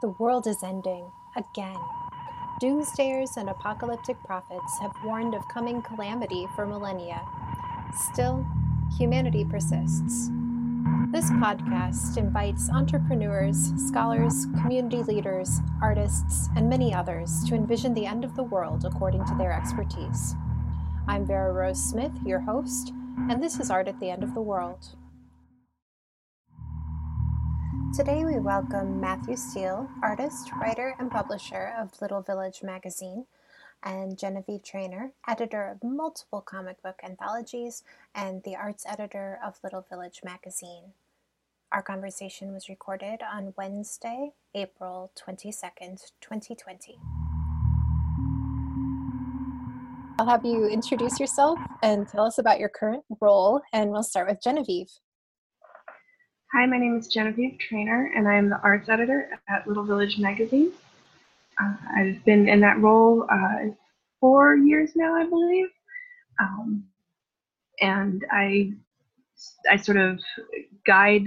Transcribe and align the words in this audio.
The 0.00 0.08
world 0.18 0.46
is 0.46 0.62
ending 0.62 1.12
again. 1.36 1.76
Doomsdayers 2.62 3.36
and 3.36 3.50
apocalyptic 3.50 4.16
prophets 4.24 4.78
have 4.80 4.96
warned 5.04 5.34
of 5.34 5.46
coming 5.48 5.82
calamity 5.82 6.46
for 6.56 6.64
millennia. 6.64 7.20
Still, 8.10 8.46
humanity 8.96 9.44
persists. 9.44 10.30
This 11.12 11.30
podcast 11.32 12.16
invites 12.16 12.70
entrepreneurs, 12.70 13.74
scholars, 13.88 14.46
community 14.62 15.02
leaders, 15.02 15.60
artists, 15.82 16.48
and 16.56 16.66
many 16.66 16.94
others 16.94 17.44
to 17.48 17.54
envision 17.54 17.92
the 17.92 18.06
end 18.06 18.24
of 18.24 18.36
the 18.36 18.44
world 18.44 18.86
according 18.86 19.26
to 19.26 19.34
their 19.34 19.52
expertise. 19.52 20.34
I'm 21.08 21.26
Vera 21.26 21.52
Rose 21.52 21.82
Smith, 21.82 22.12
your 22.24 22.40
host, 22.40 22.94
and 23.28 23.42
this 23.42 23.60
is 23.60 23.70
Art 23.70 23.86
at 23.86 24.00
the 24.00 24.08
End 24.08 24.22
of 24.22 24.32
the 24.32 24.40
World. 24.40 24.96
Today 27.92 28.24
we 28.24 28.38
welcome 28.38 29.00
Matthew 29.00 29.34
Steele, 29.34 29.90
artist, 30.00 30.52
writer, 30.52 30.94
and 31.00 31.10
publisher 31.10 31.74
of 31.76 31.90
Little 32.00 32.22
Village 32.22 32.62
magazine, 32.62 33.26
and 33.82 34.16
Genevieve 34.16 34.62
Trainor, 34.62 35.10
editor 35.26 35.66
of 35.66 35.82
multiple 35.82 36.40
comic 36.40 36.80
book 36.84 37.00
anthologies 37.02 37.82
and 38.14 38.44
the 38.44 38.54
arts 38.54 38.86
editor 38.88 39.40
of 39.44 39.58
Little 39.64 39.84
Village 39.90 40.20
magazine. 40.24 40.92
Our 41.72 41.82
conversation 41.82 42.52
was 42.52 42.68
recorded 42.68 43.22
on 43.22 43.54
Wednesday, 43.56 44.34
April 44.54 45.10
22nd, 45.18 46.12
2020. 46.20 46.96
I'll 50.20 50.26
have 50.26 50.44
you 50.44 50.68
introduce 50.68 51.18
yourself 51.18 51.58
and 51.82 52.06
tell 52.06 52.24
us 52.24 52.38
about 52.38 52.60
your 52.60 52.68
current 52.68 53.02
role, 53.20 53.62
and 53.72 53.90
we'll 53.90 54.04
start 54.04 54.28
with 54.28 54.40
Genevieve. 54.40 54.90
Hi, 56.52 56.66
my 56.66 56.78
name 56.78 56.96
is 56.96 57.06
Genevieve 57.06 57.60
Trainor, 57.60 58.10
and 58.16 58.26
I 58.26 58.34
am 58.34 58.48
the 58.48 58.60
arts 58.62 58.88
editor 58.88 59.30
at 59.48 59.68
Little 59.68 59.84
Village 59.84 60.18
Magazine. 60.18 60.72
Uh, 61.62 61.74
I've 61.96 62.24
been 62.24 62.48
in 62.48 62.58
that 62.58 62.80
role 62.80 63.24
uh, 63.30 63.66
four 64.18 64.56
years 64.56 64.96
now, 64.96 65.14
I 65.14 65.28
believe, 65.28 65.68
um, 66.40 66.82
and 67.80 68.26
I 68.32 68.72
I 69.70 69.76
sort 69.76 69.96
of 69.96 70.18
guide 70.84 71.26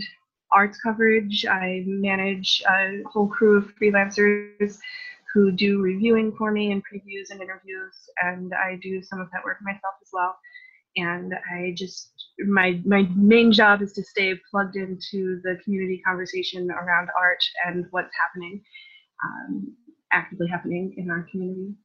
arts 0.52 0.78
coverage. 0.81 1.45
I 1.45 1.84
manage 1.86 2.62
a 2.69 3.02
whole 3.06 3.28
crew 3.28 3.58
of 3.58 3.73
freelancers 3.81 4.78
who 5.34 5.53
do 5.53 5.81
reviewing 5.81 6.36
for 6.36 6.52
me 6.52 6.73
and 6.73 6.84
previews 6.84 7.30
and 7.30 7.42
interviews, 7.42 7.95
and 8.22 8.53
I 8.53 8.78
do 8.84 9.02
some 9.02 9.22
of 9.22 9.31
that 9.31 9.45
work 9.45 9.59
myself 9.62 9.94
as 10.02 10.09
well 10.12 10.36
and 10.95 11.33
I 11.52 11.73
just 11.75 12.11
my 12.47 12.81
my 12.86 13.08
main 13.16 13.52
job 13.52 13.81
is 13.81 13.94
to 13.94 14.03
stay 14.03 14.36
plugged 14.49 14.75
into 14.75 15.39
the 15.44 15.58
community 15.63 16.02
conversation 16.05 16.69
around 16.72 17.09
art 17.17 17.44
and 17.66 17.85
what's 17.91 18.13
happening, 18.19 18.61
um, 19.23 19.75
actively 20.11 20.47
happening 20.47 20.95
in 20.97 21.09
our 21.09 21.27
community. 21.31 21.75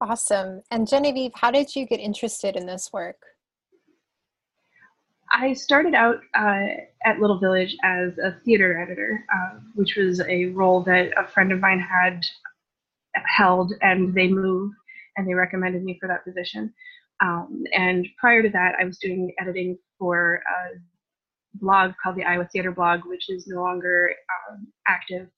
Awesome. 0.00 0.62
And 0.70 0.88
Genevieve, 0.88 1.32
how 1.34 1.50
did 1.50 1.76
you 1.76 1.86
get 1.86 2.00
interested 2.00 2.56
in 2.56 2.66
this 2.66 2.90
work? 2.92 3.18
I 5.32 5.52
started 5.52 5.94
out 5.94 6.16
uh, 6.34 6.66
at 7.04 7.20
Little 7.20 7.38
Village 7.38 7.76
as 7.84 8.18
a 8.18 8.36
theater 8.44 8.80
editor, 8.80 9.24
uh, 9.32 9.60
which 9.74 9.96
was 9.96 10.20
a 10.22 10.46
role 10.46 10.82
that 10.84 11.12
a 11.16 11.28
friend 11.28 11.52
of 11.52 11.60
mine 11.60 11.78
had 11.78 12.24
held, 13.26 13.72
and 13.82 14.12
they 14.12 14.26
moved, 14.26 14.74
and 15.16 15.28
they 15.28 15.34
recommended 15.34 15.84
me 15.84 15.98
for 16.00 16.08
that 16.08 16.24
position. 16.24 16.72
Um, 17.20 17.64
and 17.72 18.06
prior 18.18 18.42
to 18.42 18.48
that, 18.50 18.74
I 18.80 18.84
was 18.84 18.98
doing 18.98 19.32
editing 19.40 19.78
for 19.98 20.36
a 20.36 20.78
blog 21.54 21.92
called 22.02 22.16
the 22.16 22.24
Iowa 22.24 22.48
Theater 22.52 22.72
Blog, 22.72 23.00
which 23.04 23.28
is 23.28 23.46
no 23.46 23.62
longer 23.62 24.10
um, 24.50 24.66
active, 24.88 25.28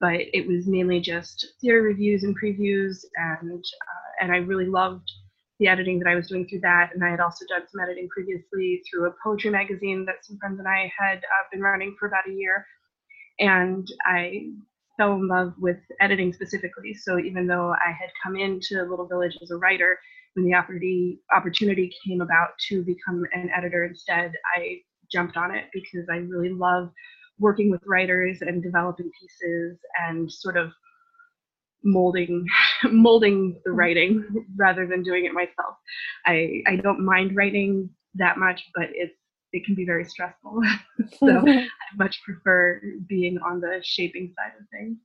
but 0.00 0.14
it 0.14 0.46
was 0.46 0.66
mainly 0.66 1.00
just 1.00 1.54
theater 1.60 1.82
reviews 1.82 2.22
and 2.24 2.36
previews, 2.40 3.04
and 3.16 3.62
uh, 3.64 4.24
and 4.24 4.32
I 4.32 4.36
really 4.36 4.66
loved 4.66 5.10
the 5.58 5.68
editing 5.68 5.98
that 5.98 6.08
I 6.08 6.14
was 6.14 6.28
doing 6.28 6.46
through 6.48 6.60
that. 6.60 6.90
And 6.94 7.04
I 7.04 7.10
had 7.10 7.20
also 7.20 7.44
done 7.48 7.62
some 7.70 7.80
editing 7.80 8.08
previously 8.08 8.82
through 8.90 9.08
a 9.08 9.14
poetry 9.22 9.50
magazine 9.50 10.04
that 10.06 10.24
some 10.24 10.38
friends 10.38 10.58
and 10.58 10.68
I 10.68 10.90
had 10.98 11.18
uh, 11.18 11.44
been 11.52 11.60
running 11.60 11.94
for 11.98 12.06
about 12.08 12.28
a 12.28 12.32
year, 12.32 12.66
and 13.38 13.86
I 14.04 14.46
fell 14.96 15.14
in 15.14 15.28
love 15.28 15.54
with 15.58 15.78
editing 16.00 16.32
specifically. 16.32 16.94
So 16.94 17.18
even 17.18 17.46
though 17.46 17.70
I 17.70 17.90
had 17.90 18.10
come 18.22 18.36
into 18.36 18.82
Little 18.82 19.06
Village 19.06 19.36
as 19.42 19.50
a 19.50 19.56
writer, 19.56 19.98
when 20.34 20.46
the 20.46 20.54
opportunity 20.54 21.20
opportunity 21.34 21.92
came 22.06 22.20
about 22.20 22.50
to 22.68 22.82
become 22.82 23.24
an 23.32 23.50
editor 23.56 23.84
instead, 23.84 24.32
I 24.56 24.78
jumped 25.10 25.36
on 25.36 25.54
it 25.54 25.64
because 25.72 26.06
I 26.10 26.16
really 26.16 26.50
love 26.50 26.90
working 27.38 27.70
with 27.70 27.82
writers 27.86 28.38
and 28.40 28.62
developing 28.62 29.10
pieces 29.20 29.78
and 30.06 30.30
sort 30.30 30.56
of 30.56 30.72
molding 31.84 32.46
molding 32.84 33.60
the 33.64 33.70
mm-hmm. 33.70 33.78
writing 33.78 34.46
rather 34.56 34.86
than 34.86 35.02
doing 35.02 35.24
it 35.24 35.32
myself. 35.32 35.76
I 36.26 36.62
I 36.66 36.76
don't 36.76 37.04
mind 37.04 37.36
writing 37.36 37.90
that 38.14 38.38
much, 38.38 38.62
but 38.74 38.88
it's 38.92 39.14
it 39.52 39.66
can 39.66 39.74
be 39.74 39.84
very 39.84 40.04
stressful. 40.04 40.60
so 41.18 41.44
I 41.48 41.68
much 41.96 42.20
prefer 42.24 42.80
being 43.06 43.38
on 43.38 43.60
the 43.60 43.80
shaping 43.82 44.32
side 44.36 44.52
of 44.58 44.66
things. 44.70 44.96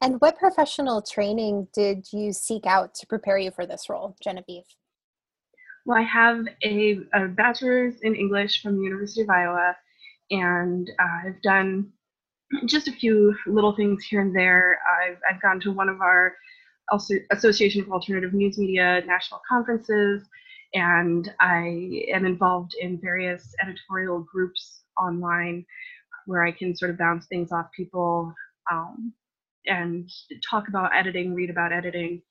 And 0.00 0.20
what 0.20 0.38
professional 0.38 1.00
training 1.02 1.68
did 1.72 2.12
you 2.12 2.32
seek 2.32 2.66
out 2.66 2.94
to 2.96 3.06
prepare 3.06 3.38
you 3.38 3.50
for 3.50 3.66
this 3.66 3.88
role, 3.88 4.16
Genevieve? 4.22 4.64
Well, 5.84 5.98
I 5.98 6.02
have 6.02 6.44
a, 6.64 6.98
a 7.14 7.28
bachelor's 7.28 8.00
in 8.02 8.14
English 8.14 8.62
from 8.62 8.76
the 8.76 8.84
University 8.84 9.22
of 9.22 9.30
Iowa, 9.30 9.76
and 10.30 10.90
uh, 10.98 11.28
I've 11.28 11.42
done 11.42 11.92
just 12.66 12.88
a 12.88 12.92
few 12.92 13.34
little 13.46 13.74
things 13.74 14.04
here 14.04 14.20
and 14.20 14.34
there. 14.34 14.78
I've, 15.02 15.18
I've 15.28 15.42
gone 15.42 15.60
to 15.60 15.72
one 15.72 15.88
of 15.88 16.00
our 16.00 16.34
Association 17.30 17.80
of 17.82 17.90
Alternative 17.90 18.32
News 18.34 18.58
Media 18.58 19.02
national 19.06 19.40
conferences, 19.48 20.22
and 20.74 21.32
I 21.40 22.04
am 22.12 22.26
involved 22.26 22.74
in 22.80 23.00
various 23.00 23.54
editorial 23.62 24.20
groups 24.20 24.82
online 25.00 25.64
where 26.26 26.44
I 26.44 26.52
can 26.52 26.76
sort 26.76 26.90
of 26.90 26.98
bounce 26.98 27.26
things 27.26 27.50
off 27.52 27.66
people. 27.76 28.34
Um, 28.70 29.12
and 29.66 30.08
talk 30.48 30.68
about 30.68 30.94
editing, 30.94 31.34
read 31.34 31.50
about 31.50 31.72
editing, 31.72 32.22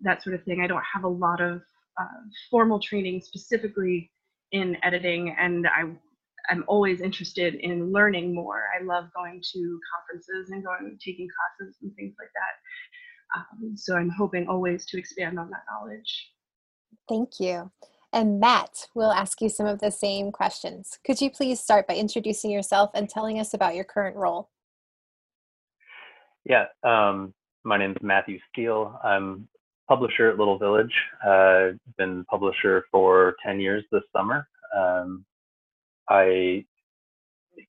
that 0.00 0.22
sort 0.22 0.34
of 0.34 0.42
thing. 0.44 0.60
I 0.60 0.66
don't 0.66 0.82
have 0.94 1.04
a 1.04 1.08
lot 1.08 1.40
of 1.40 1.62
uh, 2.00 2.20
formal 2.50 2.80
training 2.80 3.22
specifically 3.22 4.10
in 4.52 4.76
editing, 4.82 5.34
and 5.38 5.66
I 5.66 5.84
I'm 6.48 6.64
always 6.68 7.00
interested 7.00 7.54
in 7.56 7.92
learning 7.92 8.34
more. 8.34 8.64
I 8.78 8.84
love 8.84 9.06
going 9.14 9.42
to 9.52 9.80
conferences 9.94 10.50
and 10.50 10.64
going 10.64 10.98
taking 11.04 11.28
classes 11.28 11.76
and 11.82 11.94
things 11.96 12.14
like 12.18 12.30
that. 12.34 13.40
Um, 13.40 13.76
so 13.76 13.96
I'm 13.96 14.10
hoping 14.10 14.46
always 14.48 14.86
to 14.86 14.98
expand 14.98 15.38
on 15.38 15.50
that 15.50 15.64
knowledge. 15.70 16.30
Thank 17.08 17.40
you. 17.40 17.70
And 18.12 18.40
Matt 18.40 18.86
will 18.94 19.10
ask 19.10 19.40
you 19.40 19.48
some 19.48 19.66
of 19.66 19.80
the 19.80 19.90
same 19.90 20.30
questions. 20.32 20.98
Could 21.04 21.20
you 21.20 21.30
please 21.30 21.60
start 21.60 21.86
by 21.86 21.96
introducing 21.96 22.50
yourself 22.50 22.90
and 22.94 23.08
telling 23.08 23.38
us 23.38 23.52
about 23.52 23.74
your 23.74 23.84
current 23.84 24.16
role? 24.16 24.50
Yeah, 26.48 26.66
um, 26.84 27.34
my 27.64 27.76
name 27.76 27.90
is 27.90 27.96
Matthew 28.02 28.38
Steele. 28.52 29.00
I'm 29.02 29.48
publisher 29.88 30.30
at 30.30 30.38
Little 30.38 30.58
Village. 30.58 30.94
Uh, 31.26 31.70
been 31.98 32.24
publisher 32.30 32.84
for 32.92 33.34
10 33.44 33.58
years 33.58 33.82
this 33.90 34.04
summer. 34.14 34.46
Um, 34.76 35.24
I 36.08 36.64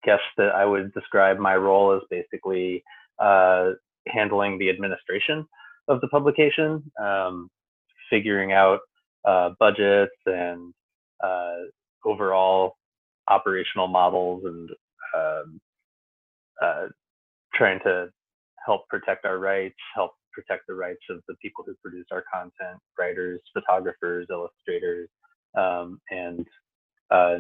guess 0.04 0.20
that 0.38 0.54
I 0.54 0.64
would 0.64 0.94
describe 0.94 1.40
my 1.40 1.56
role 1.56 1.92
as 1.96 2.04
basically 2.12 2.84
uh, 3.18 3.72
handling 4.08 4.60
the 4.60 4.70
administration 4.70 5.48
of 5.88 6.00
the 6.02 6.08
publication, 6.10 6.84
um, 7.02 7.50
figuring 8.12 8.52
out 8.52 8.82
uh, 9.26 9.52
budgets 9.60 10.14
and 10.28 10.72
uh, 11.24 11.56
overall 12.06 12.76
operational 13.28 13.88
models 13.88 14.44
and 14.46 14.70
um, 15.16 15.62
uh, 16.62 16.86
trying 17.56 17.80
to 17.80 18.10
help 18.68 18.88
protect 18.90 19.25
our 19.25 19.40
rights, 19.40 19.75
help 19.96 20.12
protect 20.34 20.68
the 20.68 20.75
rights 20.75 21.02
of 21.10 21.22
the 21.28 21.36
people 21.42 21.64
who 21.66 21.74
produce 21.81 22.06
our 22.12 22.24
content, 22.31 22.80
writers, 23.00 23.42
photographers, 23.54 24.28
illustrators, 24.30 25.10
um, 25.58 26.00
and 26.12 26.46
uh, 27.10 27.38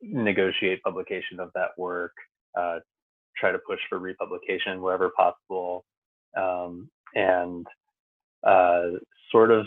negotiate 0.00 0.82
publication 0.82 1.40
of 1.40 1.50
that 1.54 1.70
work, 1.76 2.12
uh, 2.58 2.78
try 3.36 3.52
to 3.52 3.58
push 3.68 3.80
for 3.90 3.98
republication 3.98 4.80
wherever 4.80 5.10
possible, 5.10 5.84
um, 6.38 6.88
and 7.14 7.66
uh, 8.46 8.98
sort 9.32 9.50
of 9.50 9.66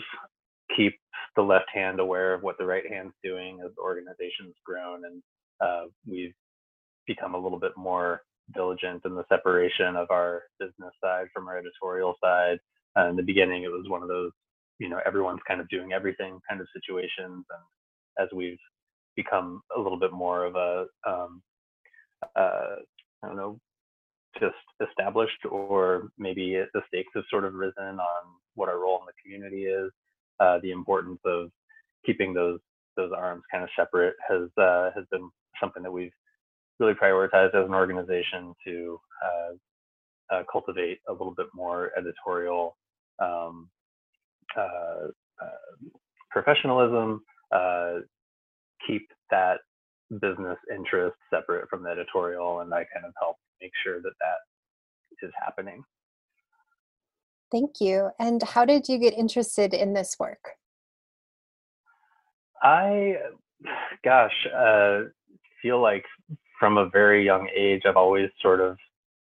keep 0.76 0.94
the 1.36 1.42
left 1.42 1.68
hand 1.72 2.00
aware 2.00 2.34
of 2.34 2.42
what 2.42 2.56
the 2.58 2.66
right 2.66 2.84
hand's 2.90 3.14
doing 3.22 3.60
as 3.64 3.70
the 3.76 3.82
organization's 3.82 4.54
grown 4.64 5.04
and 5.04 5.22
uh, 5.60 5.84
we've 6.08 6.34
become 7.06 7.34
a 7.34 7.38
little 7.38 7.58
bit 7.58 7.72
more 7.76 8.22
diligent 8.54 9.02
in 9.04 9.14
the 9.14 9.24
separation 9.28 9.96
of 9.96 10.10
our 10.10 10.42
business 10.58 10.92
side 11.02 11.26
from 11.32 11.48
our 11.48 11.58
editorial 11.58 12.14
side. 12.22 12.58
Uh, 12.98 13.08
in 13.08 13.16
the 13.16 13.22
beginning, 13.22 13.64
it 13.64 13.70
was 13.70 13.88
one 13.88 14.02
of 14.02 14.08
those, 14.08 14.32
you 14.78 14.88
know, 14.88 15.00
everyone's 15.06 15.40
kind 15.46 15.60
of 15.60 15.68
doing 15.68 15.92
everything 15.92 16.38
kind 16.48 16.60
of 16.60 16.66
situations. 16.74 17.44
And 17.50 17.64
as 18.18 18.28
we've 18.34 18.58
become 19.16 19.62
a 19.76 19.80
little 19.80 19.98
bit 19.98 20.12
more 20.12 20.44
of 20.44 20.56
a, 20.56 20.86
um, 21.06 21.42
uh, 22.36 22.76
I 23.22 23.26
don't 23.26 23.36
know, 23.36 23.58
just 24.38 24.54
established, 24.88 25.44
or 25.50 26.10
maybe 26.18 26.62
the 26.74 26.82
stakes 26.88 27.10
have 27.14 27.24
sort 27.30 27.44
of 27.44 27.54
risen 27.54 27.98
on 27.98 28.22
what 28.54 28.68
our 28.68 28.78
role 28.78 29.00
in 29.00 29.06
the 29.06 29.12
community 29.22 29.64
is. 29.64 29.90
Uh, 30.38 30.58
the 30.62 30.70
importance 30.70 31.20
of 31.24 31.50
keeping 32.06 32.32
those 32.32 32.58
those 32.96 33.12
arms 33.16 33.42
kind 33.50 33.62
of 33.62 33.70
separate 33.78 34.14
has 34.28 34.48
uh, 34.56 34.90
has 34.94 35.04
been 35.10 35.28
something 35.60 35.82
that 35.82 35.92
we've 35.92 36.12
really 36.80 36.94
prioritized 36.94 37.54
as 37.54 37.66
an 37.66 37.74
organization 37.74 38.54
to 38.66 39.00
uh, 39.24 40.34
uh 40.34 40.42
cultivate 40.50 40.98
a 41.08 41.12
little 41.12 41.34
bit 41.36 41.46
more 41.54 41.92
editorial 41.96 42.76
um, 43.22 43.68
uh, 44.56 45.08
uh, 45.42 45.88
professionalism, 46.30 47.22
keep 48.86 49.06
that 49.30 49.58
business 50.20 50.58
interest 50.74 51.16
separate 51.32 51.68
from 51.68 51.82
the 51.82 51.90
editorial, 51.90 52.60
and 52.60 52.72
I 52.72 52.84
kind 52.92 53.06
of 53.06 53.12
help 53.20 53.36
make 53.60 53.72
sure 53.84 54.00
that 54.00 54.12
that 54.20 55.26
is 55.26 55.32
happening. 55.38 55.84
Thank 57.52 57.80
you. 57.80 58.10
And 58.18 58.42
how 58.42 58.64
did 58.64 58.88
you 58.88 58.98
get 58.98 59.14
interested 59.14 59.74
in 59.74 59.92
this 59.92 60.16
work? 60.18 60.52
I, 62.62 63.16
gosh, 64.04 64.46
uh, 64.56 65.00
feel 65.62 65.80
like 65.80 66.04
from 66.60 66.76
a 66.76 66.90
very 66.90 67.24
young 67.24 67.48
age, 67.56 67.82
I've 67.86 67.96
always 67.96 68.28
sort 68.40 68.60
of 68.60 68.76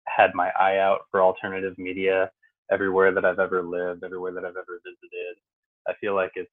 had 0.06 0.34
my 0.34 0.50
eye 0.60 0.78
out 0.78 1.02
for 1.10 1.22
alternative 1.22 1.78
media 1.78 2.30
everywhere 2.70 3.14
that 3.14 3.24
I've 3.24 3.38
ever 3.38 3.62
lived, 3.62 4.02
everywhere 4.04 4.32
that 4.32 4.44
I've 4.44 4.56
ever 4.56 4.80
visited. 4.84 5.36
I 5.86 5.92
feel 6.00 6.14
like 6.14 6.32
it's 6.34 6.50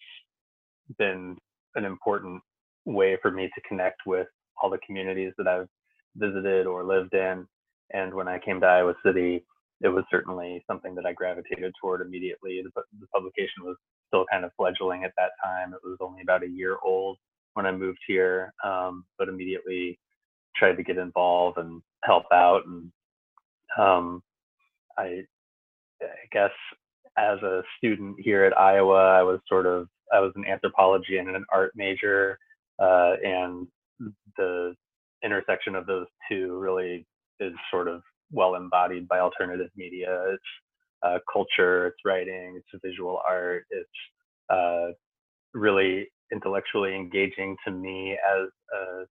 been 0.98 1.38
an 1.74 1.84
important 1.84 2.42
way 2.86 3.18
for 3.22 3.32
me 3.32 3.50
to 3.54 3.62
connect 3.68 4.02
with 4.06 4.28
all 4.62 4.70
the 4.70 4.78
communities 4.86 5.34
that 5.40 5.48
I've 5.48 5.68
visited 6.16 6.68
or 6.68 6.84
lived 6.86 7.16
in. 7.16 7.48
And 7.92 8.14
when 8.14 8.28
I 8.28 8.40
came 8.40 8.62
to 8.62 8.68
Iowa 8.68 8.94
City, 9.04 9.44
it 9.82 9.90
was 9.90 10.06
certainly 10.10 10.64
something 10.68 10.94
that 10.96 11.06
I 11.06 11.14
gravitated 11.14 11.74
toward 11.82 12.02
immediately. 12.02 12.62
The, 12.64 12.82
the 13.00 13.08
publication 13.08 13.64
was 13.64 13.76
still 14.08 14.26
kind 14.32 14.46
of 14.46 14.52
fledgling 14.56 15.04
at 15.04 15.12
that 15.18 15.32
time. 15.44 15.74
It 15.74 15.82
was 15.84 15.98
only 16.00 16.22
about 16.22 16.44
a 16.44 16.48
year 16.48 16.78
old 16.86 17.18
when 17.56 17.66
I 17.66 17.72
moved 17.72 18.00
here, 18.08 18.54
um, 18.64 19.04
but 19.18 19.28
immediately 19.28 20.00
tried 20.58 20.78
to 20.78 20.84
get 20.84 20.98
involved 20.98 21.58
and 21.58 21.82
help 22.04 22.26
out. 22.34 22.62
And 22.66 22.92
um, 23.78 24.22
I, 24.98 25.24
I 26.02 26.28
guess 26.32 26.52
as 27.18 27.40
a 27.42 27.64
student 27.78 28.18
here 28.20 28.44
at 28.44 28.58
Iowa, 28.58 29.18
I 29.20 29.24
was 29.24 29.40
sort 29.48 29.66
of 29.66 29.88
I 30.14 30.20
was 30.20 30.32
an 30.36 30.46
anthropology 30.46 31.18
and 31.18 31.36
an 31.36 31.46
art 31.52 31.72
major, 31.76 32.38
uh, 32.80 33.14
and 33.24 33.68
the 34.38 34.76
intersection 35.24 35.76
of 35.76 35.88
those 35.88 36.06
two 36.30 36.58
really 36.60 37.06
is 37.40 37.54
sort 37.72 37.88
of 37.88 38.02
well 38.32 38.56
embodied 38.56 39.08
by 39.08 39.20
alternative 39.20 39.70
media. 39.76 40.24
It's 40.34 40.44
uh, 41.04 41.20
culture, 41.32 41.88
it's 41.88 41.98
writing, 42.06 42.58
it's 42.58 42.84
visual 42.84 43.22
art, 43.28 43.66
it's 43.70 43.90
uh, 44.50 44.88
really 45.54 46.08
intellectually 46.32 46.96
engaging 46.96 47.56
to 47.66 47.72
me 47.72 48.14
as 48.14 48.50
a, 48.74 49.06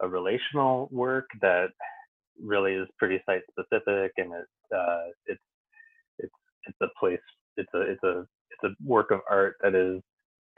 a, 0.00 0.08
relational 0.08 0.88
work 0.90 1.26
that 1.40 1.68
really 2.42 2.74
is 2.74 2.88
pretty 2.98 3.20
site 3.26 3.42
specific 3.50 4.12
and 4.18 4.32
it, 4.32 4.46
uh, 4.76 5.06
it's 5.26 5.40
it's 6.18 6.32
it's 6.66 6.78
a 6.82 6.88
place 6.98 7.18
it's 7.56 7.72
a 7.74 7.80
it's 7.80 8.02
a 8.04 8.26
it's 8.50 8.64
a 8.64 8.84
work 8.84 9.10
of 9.10 9.20
art 9.30 9.56
that 9.62 9.74
is 9.74 10.02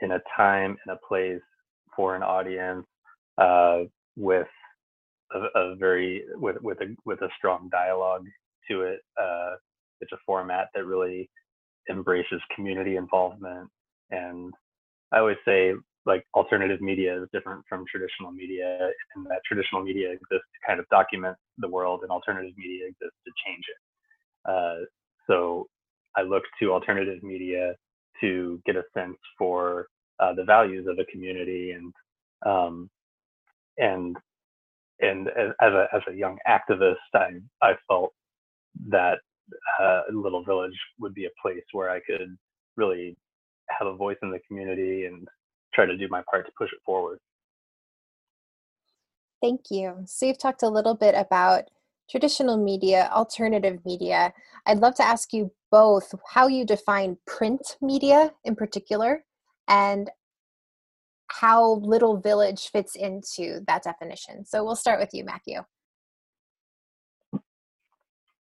in 0.01 0.11
a 0.11 0.19
time 0.35 0.77
and 0.85 0.95
a 0.95 1.07
place 1.07 1.41
for 1.95 2.15
an 2.15 2.23
audience 2.23 2.85
uh, 3.37 3.79
with 4.15 4.47
a, 5.33 5.59
a, 5.59 5.75
very 5.75 6.23
with 6.35 6.57
with 6.61 6.79
a 6.81 6.95
with 7.05 7.21
a 7.21 7.29
strong 7.37 7.69
dialogue 7.71 8.25
to 8.69 8.81
it. 8.81 8.99
Uh, 9.21 9.55
it's 10.01 10.11
a 10.11 10.17
format 10.25 10.67
that 10.73 10.85
really 10.85 11.29
embraces 11.89 12.41
community 12.55 12.95
involvement, 12.95 13.69
and 14.11 14.53
I 15.11 15.19
always 15.19 15.37
say 15.45 15.73
like 16.09 16.25
alternative 16.35 16.81
media 16.81 17.21
is 17.21 17.29
different 17.31 17.63
from 17.69 17.85
traditional 17.89 18.31
media, 18.31 18.89
and 19.15 19.25
that 19.27 19.41
traditional 19.47 19.83
media 19.83 20.09
exists 20.11 20.49
to 20.53 20.67
kind 20.67 20.79
of 20.81 20.85
document 20.89 21.37
the 21.59 21.69
world, 21.69 22.01
and 22.01 22.11
alternative 22.11 22.55
media 22.57 22.87
exists 22.87 23.19
to 23.25 23.31
change 23.45 23.65
it. 23.73 23.81
Uh, 24.51 24.79
so 25.27 25.67
I 26.17 26.23
look 26.23 26.43
to 26.59 26.73
alternative 26.73 27.21
media 27.23 27.75
to 28.21 28.61
get 28.65 28.75
a 28.75 28.83
sense 28.93 29.17
for 29.37 29.87
uh, 30.19 30.33
the 30.33 30.43
values 30.43 30.87
of 30.87 30.99
a 30.99 31.05
community 31.05 31.71
and 31.71 31.93
um, 32.45 32.89
and 33.77 34.17
and 34.99 35.27
as 35.29 35.73
a 35.73 35.87
as 35.93 36.01
a 36.09 36.13
young 36.13 36.37
activist, 36.47 36.95
I 37.13 37.29
I 37.61 37.73
felt 37.87 38.13
that 38.89 39.19
uh, 39.81 40.01
Little 40.11 40.43
Village 40.43 40.77
would 40.99 41.13
be 41.13 41.25
a 41.25 41.41
place 41.41 41.63
where 41.71 41.89
I 41.89 41.99
could 42.01 42.37
really 42.75 43.15
have 43.69 43.87
a 43.87 43.95
voice 43.95 44.17
in 44.23 44.31
the 44.31 44.39
community 44.47 45.05
and 45.05 45.27
try 45.73 45.85
to 45.85 45.97
do 45.97 46.07
my 46.09 46.21
part 46.29 46.45
to 46.45 46.51
push 46.57 46.71
it 46.73 46.79
forward. 46.85 47.19
Thank 49.41 49.71
you. 49.71 50.03
So 50.05 50.25
you've 50.25 50.37
talked 50.37 50.63
a 50.63 50.69
little 50.69 50.95
bit 50.95 51.15
about 51.15 51.65
traditional 52.09 52.57
media, 52.57 53.09
alternative 53.13 53.79
media. 53.85 54.33
I'd 54.65 54.79
love 54.79 54.95
to 54.95 55.03
ask 55.03 55.31
you 55.31 55.51
both 55.71 56.13
how 56.33 56.47
you 56.47 56.65
define 56.65 57.17
print 57.25 57.77
media 57.81 58.33
in 58.43 58.55
particular 58.55 59.23
and 59.67 60.09
how 61.27 61.75
Little 61.75 62.17
Village 62.17 62.69
fits 62.69 62.95
into 62.95 63.61
that 63.67 63.83
definition. 63.83 64.45
So 64.45 64.63
we'll 64.63 64.75
start 64.75 64.99
with 64.99 65.13
you, 65.13 65.23
Matthew. 65.23 65.59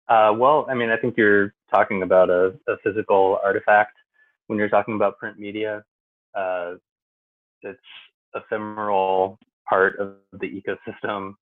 Uh, 0.07 0.33
well, 0.35 0.65
I 0.69 0.73
mean, 0.73 0.89
I 0.89 0.97
think 0.97 1.15
you're 1.15 1.53
talking 1.69 2.03
about 2.03 2.29
a, 2.29 2.53
a, 2.67 2.77
physical 2.83 3.39
artifact 3.45 3.93
when 4.47 4.59
you're 4.59 4.67
talking 4.67 4.95
about 4.95 5.17
print 5.17 5.39
media. 5.39 5.85
Uh, 6.35 6.73
it's 7.63 7.79
ephemeral 8.35 9.37
part 9.67 9.99
of 9.99 10.15
the 10.39 10.47
ecosystem 10.47 11.33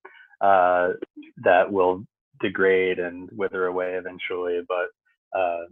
uh, 0.41 0.93
that 1.43 1.71
will 1.71 2.03
degrade 2.41 2.99
and 2.99 3.29
wither 3.33 3.65
away 3.65 3.93
eventually. 3.95 4.61
But 4.67 5.39
uh, 5.39 5.65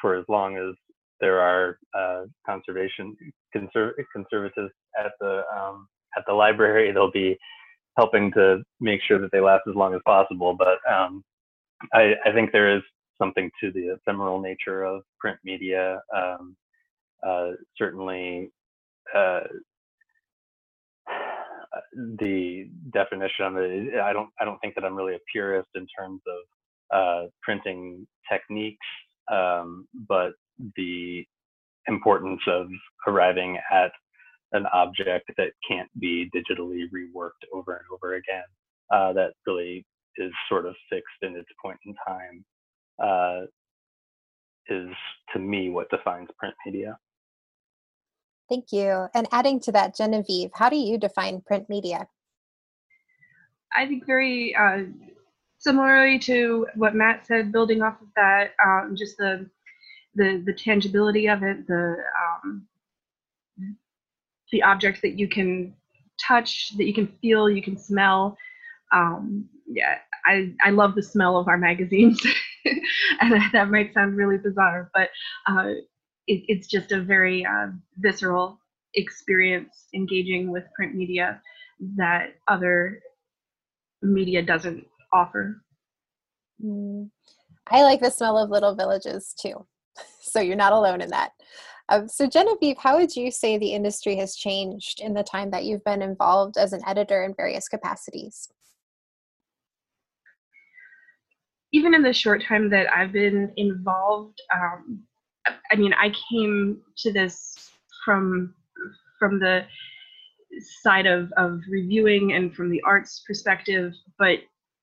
for 0.00 0.16
as 0.16 0.24
long 0.28 0.56
as 0.56 0.74
there 1.20 1.40
are 1.40 1.78
uh, 1.94 2.24
conservation 2.46 3.16
conser- 3.54 3.92
conservatives 4.12 4.72
at 4.98 5.12
the 5.20 5.42
um, 5.54 5.88
at 6.16 6.24
the 6.26 6.32
library. 6.32 6.92
They'll 6.94 7.10
be 7.10 7.36
helping 7.96 8.32
to 8.32 8.62
make 8.80 9.00
sure 9.06 9.20
that 9.20 9.30
they 9.32 9.40
last 9.40 9.62
as 9.68 9.74
long 9.74 9.94
as 9.94 10.00
possible. 10.04 10.56
But 10.56 10.78
um, 10.90 11.24
I, 11.92 12.12
I, 12.24 12.32
think 12.32 12.52
there 12.52 12.76
is 12.76 12.82
something 13.20 13.50
to 13.60 13.72
the 13.72 13.94
ephemeral 13.94 14.40
nature 14.40 14.84
of 14.84 15.02
print 15.18 15.38
media. 15.44 16.00
Um, 16.16 16.56
uh, 17.26 17.50
certainly, 17.76 18.52
uh, 19.14 19.40
the 21.92 22.68
definition 22.92 23.44
of 23.46 23.56
it, 23.56 23.94
I 24.00 24.12
don't 24.12 24.30
I 24.40 24.44
don't 24.44 24.58
think 24.58 24.74
that 24.74 24.84
I'm 24.84 24.94
really 24.94 25.14
a 25.14 25.20
purist 25.32 25.68
in 25.74 25.86
terms 25.98 26.20
of 26.26 26.96
uh, 26.96 27.28
printing 27.42 28.06
techniques, 28.30 28.86
um, 29.30 29.86
but 30.08 30.32
the 30.76 31.24
importance 31.86 32.40
of 32.46 32.68
arriving 33.06 33.58
at 33.72 33.92
an 34.52 34.66
object 34.72 35.30
that 35.36 35.50
can't 35.68 35.88
be 35.98 36.30
digitally 36.34 36.84
reworked 36.94 37.44
over 37.52 37.76
and 37.76 37.84
over 37.92 38.14
again. 38.14 38.44
Uh, 38.92 39.12
that 39.12 39.32
really 39.46 39.84
is 40.16 40.32
sort 40.48 40.66
of 40.66 40.74
fixed 40.90 41.22
in 41.22 41.36
its 41.36 41.48
point 41.62 41.78
in 41.86 41.94
time. 42.06 42.44
Uh, 43.02 43.46
is 44.70 44.88
to 45.32 45.38
me 45.38 45.70
what 45.70 45.90
defines 45.90 46.28
print 46.38 46.54
media. 46.66 46.96
Thank 48.48 48.72
you. 48.72 49.08
And 49.14 49.28
adding 49.30 49.60
to 49.60 49.72
that, 49.72 49.96
Genevieve, 49.96 50.50
how 50.54 50.68
do 50.70 50.76
you 50.76 50.98
define 50.98 51.42
print 51.42 51.68
media? 51.68 52.08
I 53.76 53.86
think 53.86 54.06
very 54.06 54.54
uh, 54.56 54.84
similarly 55.58 56.18
to 56.20 56.66
what 56.74 56.94
Matt 56.94 57.26
said, 57.26 57.52
building 57.52 57.82
off 57.82 58.00
of 58.00 58.08
that, 58.16 58.52
um, 58.64 58.94
just 58.96 59.18
the 59.18 59.48
the 60.14 60.42
the 60.46 60.54
tangibility 60.54 61.28
of 61.28 61.42
it, 61.42 61.66
the 61.66 61.96
um, 62.44 62.66
the 64.50 64.62
objects 64.62 65.00
that 65.02 65.18
you 65.18 65.28
can 65.28 65.74
touch, 66.18 66.72
that 66.76 66.84
you 66.84 66.94
can 66.94 67.08
feel, 67.20 67.50
you 67.50 67.62
can 67.62 67.76
smell. 67.76 68.36
Um, 68.92 69.48
yeah, 69.66 69.98
I 70.24 70.54
I 70.64 70.70
love 70.70 70.94
the 70.94 71.02
smell 71.02 71.36
of 71.36 71.48
our 71.48 71.58
magazines, 71.58 72.24
and 73.20 73.52
that 73.52 73.70
might 73.70 73.92
sound 73.92 74.16
really 74.16 74.38
bizarre, 74.38 74.90
but 74.94 75.10
uh, 75.46 75.72
it, 76.28 76.44
it's 76.46 76.68
just 76.68 76.92
a 76.92 77.00
very 77.00 77.44
uh, 77.44 77.68
visceral 77.96 78.58
experience 78.94 79.86
engaging 79.94 80.50
with 80.52 80.64
print 80.76 80.94
media 80.94 81.40
that 81.96 82.34
other 82.46 83.00
media 84.02 84.42
doesn't 84.42 84.86
offer. 85.12 85.62
Mm. 86.64 87.10
I 87.70 87.82
like 87.82 88.00
the 88.00 88.10
smell 88.10 88.38
of 88.38 88.50
little 88.50 88.74
villages 88.74 89.34
too. 89.40 89.66
so 90.20 90.40
you're 90.40 90.56
not 90.56 90.72
alone 90.72 91.00
in 91.00 91.10
that. 91.10 91.32
Um, 91.90 92.06
so, 92.06 92.28
Genevieve, 92.28 92.76
how 92.76 92.98
would 92.98 93.16
you 93.16 93.30
say 93.30 93.56
the 93.56 93.72
industry 93.72 94.16
has 94.16 94.36
changed 94.36 95.00
in 95.00 95.14
the 95.14 95.22
time 95.22 95.50
that 95.52 95.64
you've 95.64 95.84
been 95.84 96.02
involved 96.02 96.58
as 96.58 96.74
an 96.74 96.82
editor 96.86 97.24
in 97.24 97.34
various 97.34 97.66
capacities? 97.66 98.48
even 101.72 101.94
in 101.94 102.02
the 102.02 102.12
short 102.12 102.42
time 102.42 102.70
that 102.70 102.86
I've 102.94 103.12
been 103.12 103.52
involved, 103.56 104.40
um, 104.54 105.02
I 105.70 105.76
mean, 105.76 105.92
I 105.94 106.12
came 106.30 106.80
to 106.98 107.12
this 107.12 107.70
from 108.04 108.54
from 109.18 109.38
the 109.40 109.64
side 110.82 111.06
of, 111.06 111.32
of 111.36 111.60
reviewing 111.68 112.32
and 112.32 112.54
from 112.54 112.70
the 112.70 112.80
arts 112.82 113.22
perspective, 113.26 113.92
but 114.18 114.38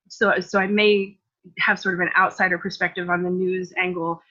so 0.09 0.39
so 0.39 0.59
I 0.59 0.67
may 0.67 1.17
have 1.59 1.79
sort 1.79 1.95
of 1.95 2.01
an 2.01 2.09
outsider 2.17 2.57
perspective 2.57 3.09
on 3.09 3.23
the 3.23 3.29
news 3.29 3.73
angle, 3.77 4.21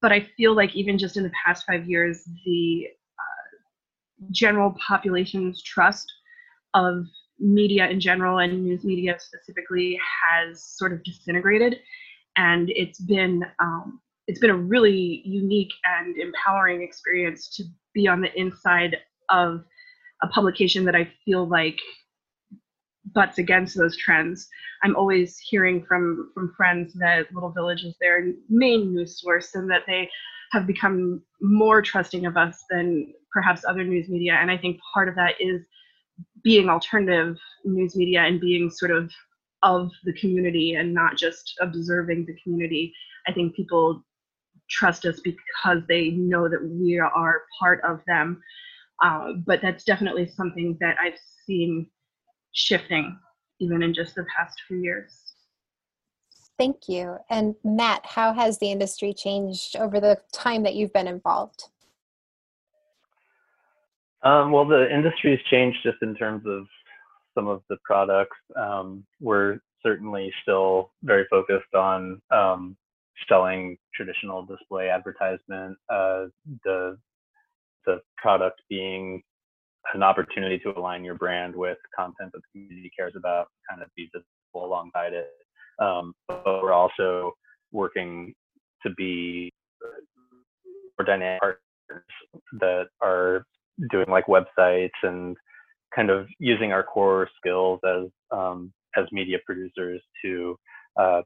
but 0.00 0.12
I 0.12 0.28
feel 0.36 0.54
like 0.54 0.74
even 0.74 0.98
just 0.98 1.16
in 1.16 1.22
the 1.22 1.32
past 1.44 1.64
five 1.66 1.88
years, 1.88 2.24
the 2.44 2.88
uh, 3.18 4.26
general 4.30 4.74
population's 4.86 5.62
trust 5.62 6.12
of 6.74 7.06
media 7.38 7.88
in 7.88 8.00
general 8.00 8.38
and 8.38 8.64
news 8.64 8.84
media 8.84 9.16
specifically 9.18 9.98
has 10.30 10.62
sort 10.62 10.92
of 10.92 11.02
disintegrated, 11.04 11.80
and 12.36 12.70
it's 12.70 13.00
been 13.00 13.44
um, 13.60 14.00
it's 14.28 14.38
been 14.38 14.50
a 14.50 14.56
really 14.56 15.22
unique 15.24 15.72
and 15.84 16.16
empowering 16.18 16.82
experience 16.82 17.48
to 17.56 17.64
be 17.94 18.06
on 18.06 18.20
the 18.20 18.32
inside 18.38 18.98
of 19.30 19.64
a 20.22 20.28
publication 20.28 20.84
that 20.84 20.94
I 20.94 21.10
feel 21.24 21.48
like 21.48 21.78
butts 23.14 23.38
against 23.38 23.76
those 23.76 23.96
trends. 23.96 24.46
I'm 24.82 24.94
always 24.96 25.38
hearing 25.38 25.84
from 25.84 26.30
from 26.34 26.52
friends 26.56 26.92
that 26.94 27.32
Little 27.32 27.50
Village 27.50 27.84
is 27.84 27.96
their 28.00 28.32
main 28.50 28.94
news 28.94 29.20
source 29.20 29.54
and 29.54 29.68
that 29.70 29.82
they 29.86 30.10
have 30.52 30.66
become 30.66 31.22
more 31.40 31.80
trusting 31.80 32.26
of 32.26 32.36
us 32.36 32.62
than 32.70 33.12
perhaps 33.32 33.64
other 33.66 33.84
news 33.84 34.08
media. 34.08 34.34
And 34.34 34.50
I 34.50 34.58
think 34.58 34.78
part 34.92 35.08
of 35.08 35.14
that 35.14 35.34
is 35.40 35.62
being 36.42 36.68
alternative 36.68 37.38
news 37.64 37.96
media 37.96 38.22
and 38.22 38.40
being 38.40 38.70
sort 38.70 38.90
of 38.90 39.10
of 39.62 39.90
the 40.04 40.12
community 40.12 40.74
and 40.74 40.92
not 40.92 41.16
just 41.16 41.54
observing 41.60 42.26
the 42.26 42.36
community. 42.42 42.92
I 43.26 43.32
think 43.32 43.56
people 43.56 44.04
trust 44.68 45.04
us 45.06 45.20
because 45.20 45.82
they 45.88 46.10
know 46.10 46.48
that 46.48 46.62
we 46.62 46.98
are 46.98 47.42
part 47.58 47.80
of 47.84 48.00
them. 48.06 48.42
Uh, 49.02 49.34
but 49.46 49.60
that's 49.62 49.84
definitely 49.84 50.26
something 50.26 50.76
that 50.80 50.96
I've 51.00 51.18
seen 51.46 51.86
shifting 52.52 53.18
even 53.60 53.82
in 53.82 53.94
just 53.94 54.14
the 54.14 54.26
past 54.36 54.60
few 54.66 54.78
years. 54.78 55.28
Thank 56.58 56.88
you. 56.88 57.16
And 57.30 57.54
Matt, 57.62 58.04
how 58.04 58.32
has 58.32 58.58
the 58.58 58.70
industry 58.70 59.14
changed 59.14 59.76
over 59.76 60.00
the 60.00 60.18
time 60.32 60.62
that 60.64 60.74
you've 60.74 60.92
been 60.92 61.06
involved? 61.06 61.64
Um, 64.24 64.50
well, 64.50 64.64
the 64.66 64.92
industry 64.92 65.30
has 65.30 65.40
changed 65.50 65.78
just 65.84 65.98
in 66.02 66.16
terms 66.16 66.44
of 66.46 66.66
some 67.34 67.46
of 67.46 67.62
the 67.68 67.76
products. 67.84 68.36
Um, 68.56 69.04
we're 69.20 69.60
certainly 69.84 70.32
still 70.42 70.90
very 71.04 71.24
focused 71.30 71.72
on 71.74 72.20
um, 72.32 72.76
selling 73.28 73.78
traditional 73.98 74.46
display 74.46 74.88
advertisement. 74.88 75.76
Uh, 75.90 76.26
the 76.64 76.96
the 77.86 78.00
product 78.16 78.60
being 78.68 79.22
an 79.94 80.02
opportunity 80.02 80.58
to 80.58 80.76
align 80.78 81.04
your 81.04 81.14
brand 81.14 81.54
with 81.54 81.78
content 81.96 82.30
that 82.32 82.40
the 82.40 82.60
community 82.60 82.90
cares 82.96 83.14
about, 83.16 83.48
kind 83.68 83.82
of 83.82 83.88
be 83.96 84.08
visible 84.12 84.66
alongside 84.66 85.12
it. 85.12 85.28
Um, 85.80 86.14
but 86.28 86.44
we're 86.44 86.72
also 86.72 87.32
working 87.72 88.34
to 88.82 88.90
be 88.96 89.50
more 90.98 91.06
dynamic 91.06 91.40
partners 91.40 92.04
that 92.60 92.86
are 93.00 93.44
doing 93.90 94.06
like 94.08 94.26
websites 94.26 94.90
and 95.02 95.36
kind 95.94 96.10
of 96.10 96.26
using 96.38 96.72
our 96.72 96.82
core 96.82 97.28
skills 97.38 97.80
as 97.86 98.08
um, 98.30 98.72
as 98.96 99.04
media 99.12 99.38
producers 99.46 100.02
to 100.22 100.56
uh, 101.00 101.22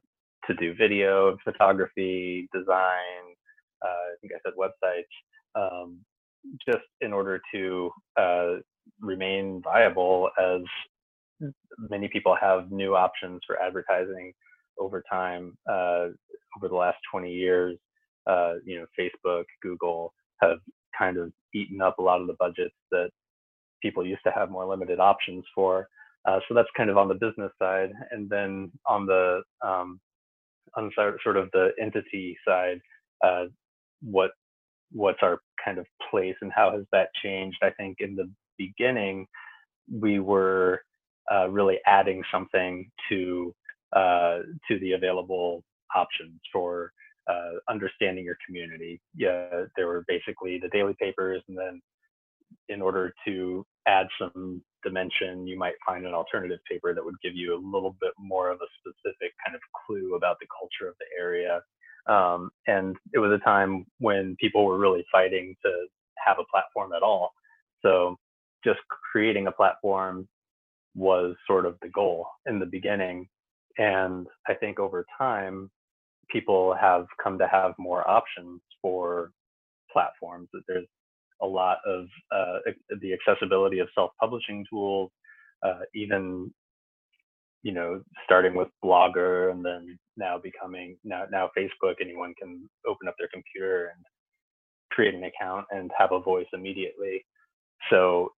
to 0.47 0.53
do 0.55 0.73
video, 0.75 1.37
photography, 1.43 2.47
design. 2.53 3.35
Uh, 3.83 3.87
I 3.87 4.15
think 4.21 4.33
I 4.33 4.39
said 4.43 4.53
websites. 4.57 5.03
Um, 5.55 5.99
just 6.67 6.85
in 7.01 7.13
order 7.13 7.41
to 7.53 7.91
uh, 8.19 8.53
remain 8.99 9.61
viable 9.63 10.29
as 10.39 10.61
many 11.89 12.07
people 12.07 12.35
have 12.39 12.71
new 12.71 12.95
options 12.95 13.41
for 13.45 13.61
advertising 13.61 14.33
over 14.79 15.03
time 15.09 15.57
uh, 15.69 16.07
over 16.57 16.67
the 16.69 16.75
last 16.75 16.97
20 17.11 17.31
years 17.31 17.77
uh, 18.27 18.53
you 18.65 18.79
know 18.79 18.85
facebook 18.99 19.43
google 19.61 20.13
have 20.41 20.57
kind 20.97 21.17
of 21.17 21.31
eaten 21.53 21.81
up 21.81 21.97
a 21.99 22.01
lot 22.01 22.21
of 22.21 22.27
the 22.27 22.35
budgets 22.39 22.75
that 22.91 23.09
people 23.81 24.05
used 24.05 24.21
to 24.25 24.31
have 24.31 24.49
more 24.49 24.65
limited 24.65 24.99
options 24.99 25.43
for 25.53 25.87
uh, 26.25 26.39
so 26.47 26.53
that's 26.53 26.69
kind 26.77 26.89
of 26.89 26.97
on 26.97 27.07
the 27.07 27.13
business 27.15 27.51
side 27.59 27.89
and 28.11 28.29
then 28.29 28.71
on 28.87 29.05
the 29.05 29.41
um, 29.65 29.99
on 30.75 30.91
sort 30.95 31.37
of 31.37 31.49
the 31.51 31.69
entity 31.79 32.37
side 32.47 32.79
uh, 33.23 33.45
what 34.01 34.31
what's 34.91 35.19
our 35.21 35.39
kind 35.63 35.79
of 35.79 35.85
place 36.11 36.35
and 36.41 36.51
how 36.53 36.71
has 36.71 36.85
that 36.91 37.09
changed? 37.23 37.57
I 37.63 37.71
think 37.71 37.97
in 37.99 38.15
the 38.15 38.29
beginning, 38.57 39.25
we 39.91 40.19
were 40.19 40.81
uh, 41.31 41.49
really 41.49 41.79
adding 41.85 42.21
something 42.31 42.91
to 43.09 43.55
uh, 43.95 44.39
to 44.67 44.79
the 44.79 44.93
available 44.93 45.63
options 45.95 46.39
for 46.51 46.91
uh, 47.27 47.51
understanding 47.69 48.25
your 48.25 48.37
community. 48.45 48.99
Yeah, 49.15 49.65
there 49.75 49.87
were 49.87 50.03
basically 50.07 50.59
the 50.59 50.69
daily 50.69 50.95
papers, 50.99 51.41
and 51.47 51.57
then 51.57 51.81
in 52.69 52.81
order 52.81 53.13
to 53.25 53.65
add 53.87 54.07
some 54.19 54.61
dimension, 54.83 55.47
you 55.47 55.57
might 55.57 55.75
find 55.85 56.05
an 56.05 56.13
alternative 56.13 56.59
paper 56.69 56.93
that 56.93 57.03
would 57.03 57.19
give 57.23 57.35
you 57.35 57.55
a 57.55 57.61
little 57.63 57.95
bit 58.01 58.11
more 58.17 58.49
of 58.49 58.59
a 58.61 58.67
specific 58.79 59.33
kind 59.45 59.55
of 59.55 59.61
clue 59.85 60.15
about 60.15 60.37
the 60.39 60.47
culture 60.59 60.89
of 60.89 60.95
the 60.99 61.05
area. 61.19 61.61
Um, 62.07 62.51
and 62.67 62.95
it 63.13 63.19
was 63.19 63.31
a 63.31 63.43
time 63.43 63.85
when 63.99 64.35
people 64.39 64.65
were 64.65 64.77
really 64.77 65.05
fighting 65.11 65.55
to 65.63 65.71
have 66.25 66.37
a 66.39 66.45
platform 66.51 66.91
at 66.93 67.01
all. 67.01 67.31
So 67.81 68.17
just 68.63 68.79
creating 69.11 69.47
a 69.47 69.51
platform 69.51 70.27
was 70.95 71.35
sort 71.47 71.65
of 71.65 71.77
the 71.81 71.89
goal 71.89 72.27
in 72.45 72.59
the 72.59 72.65
beginning. 72.65 73.27
And 73.77 74.27
I 74.47 74.53
think 74.53 74.79
over 74.79 75.05
time, 75.17 75.71
people 76.29 76.75
have 76.79 77.05
come 77.21 77.37
to 77.39 77.47
have 77.47 77.73
more 77.77 78.07
options 78.09 78.61
for 78.81 79.31
platforms. 79.91 80.49
That 80.53 80.63
there's 80.67 80.87
a 81.43 81.47
lot 81.47 81.77
of 81.85 82.05
uh, 82.31 82.59
the 83.01 83.13
accessibility 83.13 83.79
of 83.79 83.89
self-publishing 83.95 84.65
tools, 84.71 85.11
uh, 85.65 85.81
even 85.93 86.51
you 87.63 87.71
know, 87.71 88.01
starting 88.25 88.55
with 88.55 88.67
Blogger 88.83 89.51
and 89.51 89.65
then 89.65 89.97
now 90.17 90.37
becoming 90.37 90.97
now 91.03 91.25
now 91.31 91.49
Facebook. 91.57 91.95
Anyone 92.01 92.33
can 92.39 92.69
open 92.87 93.07
up 93.07 93.15
their 93.17 93.29
computer 93.33 93.91
and 93.95 94.05
create 94.91 95.15
an 95.15 95.23
account 95.23 95.65
and 95.71 95.89
have 95.97 96.11
a 96.11 96.19
voice 96.19 96.47
immediately. 96.53 97.25
So 97.89 98.31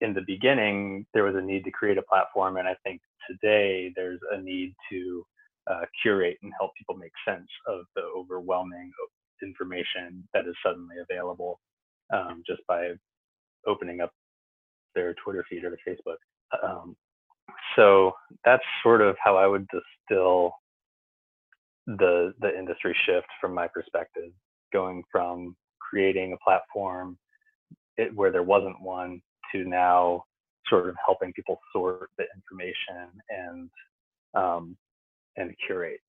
in 0.00 0.14
the 0.14 0.22
beginning, 0.26 1.06
there 1.14 1.24
was 1.24 1.34
a 1.36 1.40
need 1.42 1.64
to 1.64 1.70
create 1.70 1.98
a 1.98 2.02
platform, 2.02 2.56
and 2.58 2.68
I 2.68 2.76
think 2.84 3.00
today 3.28 3.92
there's 3.96 4.20
a 4.32 4.40
need 4.40 4.74
to 4.90 5.24
uh, 5.70 5.82
curate 6.02 6.38
and 6.42 6.52
help 6.58 6.72
people 6.76 6.96
make 6.96 7.12
sense 7.26 7.48
of 7.66 7.84
the 7.96 8.02
overwhelming 8.16 8.92
information 9.42 10.28
that 10.34 10.46
is 10.46 10.54
suddenly 10.64 10.96
available 11.02 11.60
um, 12.12 12.42
just 12.46 12.60
by 12.68 12.90
opening 13.66 14.00
up 14.00 14.12
their 14.94 15.14
Twitter 15.22 15.44
feed 15.48 15.64
or 15.64 15.70
their 15.70 15.94
Facebook. 15.94 16.16
Um, 16.62 16.96
so 17.76 18.12
that's 18.44 18.62
sort 18.82 19.00
of 19.00 19.16
how 19.22 19.36
I 19.36 19.46
would 19.46 19.66
distill 19.68 20.52
the 21.86 22.32
the 22.40 22.56
industry 22.56 22.96
shift 23.06 23.26
from 23.40 23.54
my 23.54 23.68
perspective, 23.68 24.30
going 24.72 25.02
from 25.10 25.56
creating 25.80 26.32
a 26.32 26.44
platform 26.44 27.18
it, 27.96 28.14
where 28.14 28.30
there 28.30 28.42
wasn't 28.42 28.80
one 28.80 29.20
to 29.52 29.64
now 29.64 30.24
sort 30.68 30.88
of 30.88 30.94
helping 31.04 31.32
people 31.32 31.58
sort 31.72 32.10
the 32.18 32.24
information 32.34 33.10
and 33.28 33.70
um, 34.34 34.76
and 35.36 35.54
curate. 35.66 36.00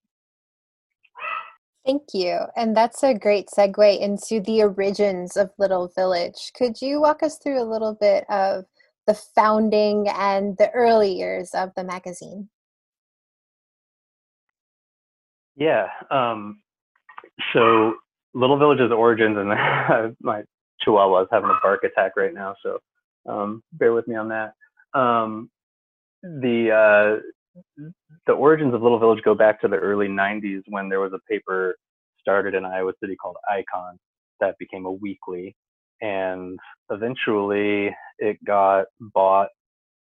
Thank 1.85 2.03
you. 2.13 2.39
And 2.55 2.77
that's 2.77 3.03
a 3.03 3.13
great 3.13 3.47
segue 3.47 3.99
into 3.99 4.39
the 4.39 4.63
origins 4.63 5.35
of 5.35 5.49
Little 5.57 5.91
Village. 5.95 6.51
Could 6.55 6.79
you 6.79 7.01
walk 7.01 7.23
us 7.23 7.39
through 7.39 7.61
a 7.61 7.65
little 7.65 7.95
bit 7.99 8.25
of 8.29 8.65
the 9.07 9.15
founding 9.35 10.07
and 10.09 10.55
the 10.57 10.69
early 10.71 11.11
years 11.11 11.51
of 11.55 11.71
the 11.75 11.83
magazine? 11.83 12.49
Yeah. 15.55 15.87
Um, 16.11 16.61
so 17.53 17.95
Little 18.33 18.57
Village's 18.57 18.91
origins, 18.91 19.37
and 19.37 20.15
my 20.21 20.43
Chihuahua 20.81 21.23
is 21.23 21.27
having 21.31 21.49
a 21.49 21.59
bark 21.61 21.83
attack 21.83 22.13
right 22.15 22.33
now, 22.33 22.55
so 22.63 22.79
um, 23.27 23.63
bear 23.73 23.93
with 23.93 24.07
me 24.07 24.15
on 24.15 24.29
that. 24.29 24.53
Um, 24.93 25.49
the 26.23 26.71
uh, 26.71 27.21
the 28.27 28.33
origins 28.33 28.73
of 28.73 28.81
Little 28.81 28.99
Village 28.99 29.23
go 29.23 29.35
back 29.35 29.61
to 29.61 29.67
the 29.67 29.77
early 29.77 30.07
'90s 30.07 30.61
when 30.67 30.89
there 30.89 30.99
was 30.99 31.13
a 31.13 31.19
paper 31.29 31.75
started 32.19 32.53
in 32.53 32.65
Iowa 32.65 32.93
City 33.01 33.15
called 33.15 33.37
Icon 33.49 33.97
that 34.39 34.57
became 34.59 34.85
a 34.85 34.91
weekly, 34.91 35.55
and 36.01 36.59
eventually 36.89 37.95
it 38.19 38.43
got 38.45 38.85
bought 39.13 39.49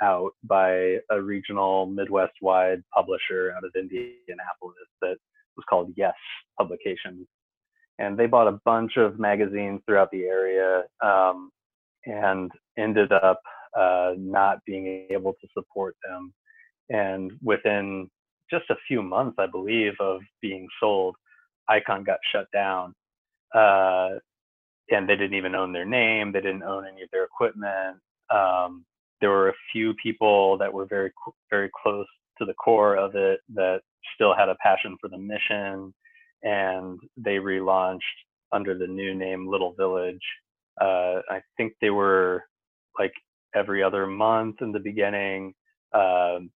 out 0.02 0.32
by 0.44 0.96
a 1.10 1.20
regional 1.20 1.86
Midwest 1.86 2.32
wide 2.40 2.82
publisher 2.94 3.52
out 3.56 3.64
of 3.64 3.70
Indianapolis 3.74 4.76
that 5.02 5.16
was 5.56 5.64
called 5.68 5.92
Yes 5.96 6.14
Publications. 6.58 7.26
And 7.98 8.18
they 8.18 8.26
bought 8.26 8.48
a 8.48 8.58
bunch 8.64 8.96
of 8.96 9.18
magazines 9.18 9.80
throughout 9.84 10.10
the 10.10 10.22
area 10.22 10.84
um, 11.04 11.50
and 12.06 12.50
ended 12.78 13.12
up 13.12 13.40
uh, 13.78 14.14
not 14.16 14.58
being 14.64 15.06
able 15.10 15.34
to 15.34 15.48
support 15.52 15.96
them. 16.02 16.32
And 16.90 17.32
within 17.42 18.10
just 18.50 18.68
a 18.70 18.76
few 18.86 19.02
months, 19.02 19.36
I 19.38 19.46
believe, 19.46 19.94
of 20.00 20.20
being 20.42 20.68
sold, 20.80 21.16
Icon 21.68 22.04
got 22.04 22.18
shut 22.32 22.46
down. 22.52 22.94
Uh, 23.54 24.18
and 24.90 25.08
they 25.08 25.16
didn't 25.16 25.34
even 25.34 25.54
own 25.54 25.72
their 25.72 25.84
name. 25.84 26.32
They 26.32 26.40
didn't 26.40 26.64
own 26.64 26.84
any 26.86 27.02
of 27.02 27.10
their 27.12 27.24
equipment. 27.24 27.98
Um, 28.34 28.84
there 29.20 29.30
were 29.30 29.50
a 29.50 29.54
few 29.72 29.94
people 29.94 30.58
that 30.58 30.72
were 30.72 30.86
very, 30.86 31.12
very 31.48 31.70
close 31.82 32.06
to 32.38 32.44
the 32.44 32.54
core 32.54 32.96
of 32.96 33.14
it 33.14 33.40
that 33.54 33.80
still 34.14 34.34
had 34.34 34.48
a 34.48 34.56
passion 34.56 34.96
for 35.00 35.08
the 35.08 35.18
mission, 35.18 35.94
and 36.42 36.98
they 37.16 37.36
relaunched 37.36 38.00
under 38.52 38.76
the 38.76 38.86
new 38.86 39.14
name 39.14 39.48
Little 39.48 39.74
Village. 39.74 40.22
Uh, 40.80 41.20
I 41.28 41.42
think 41.56 41.74
they 41.80 41.90
were 41.90 42.44
like 42.98 43.12
every 43.54 43.82
other 43.82 44.06
month 44.06 44.56
in 44.62 44.72
the 44.72 44.80
beginning. 44.80 45.54
Um, 45.92 46.50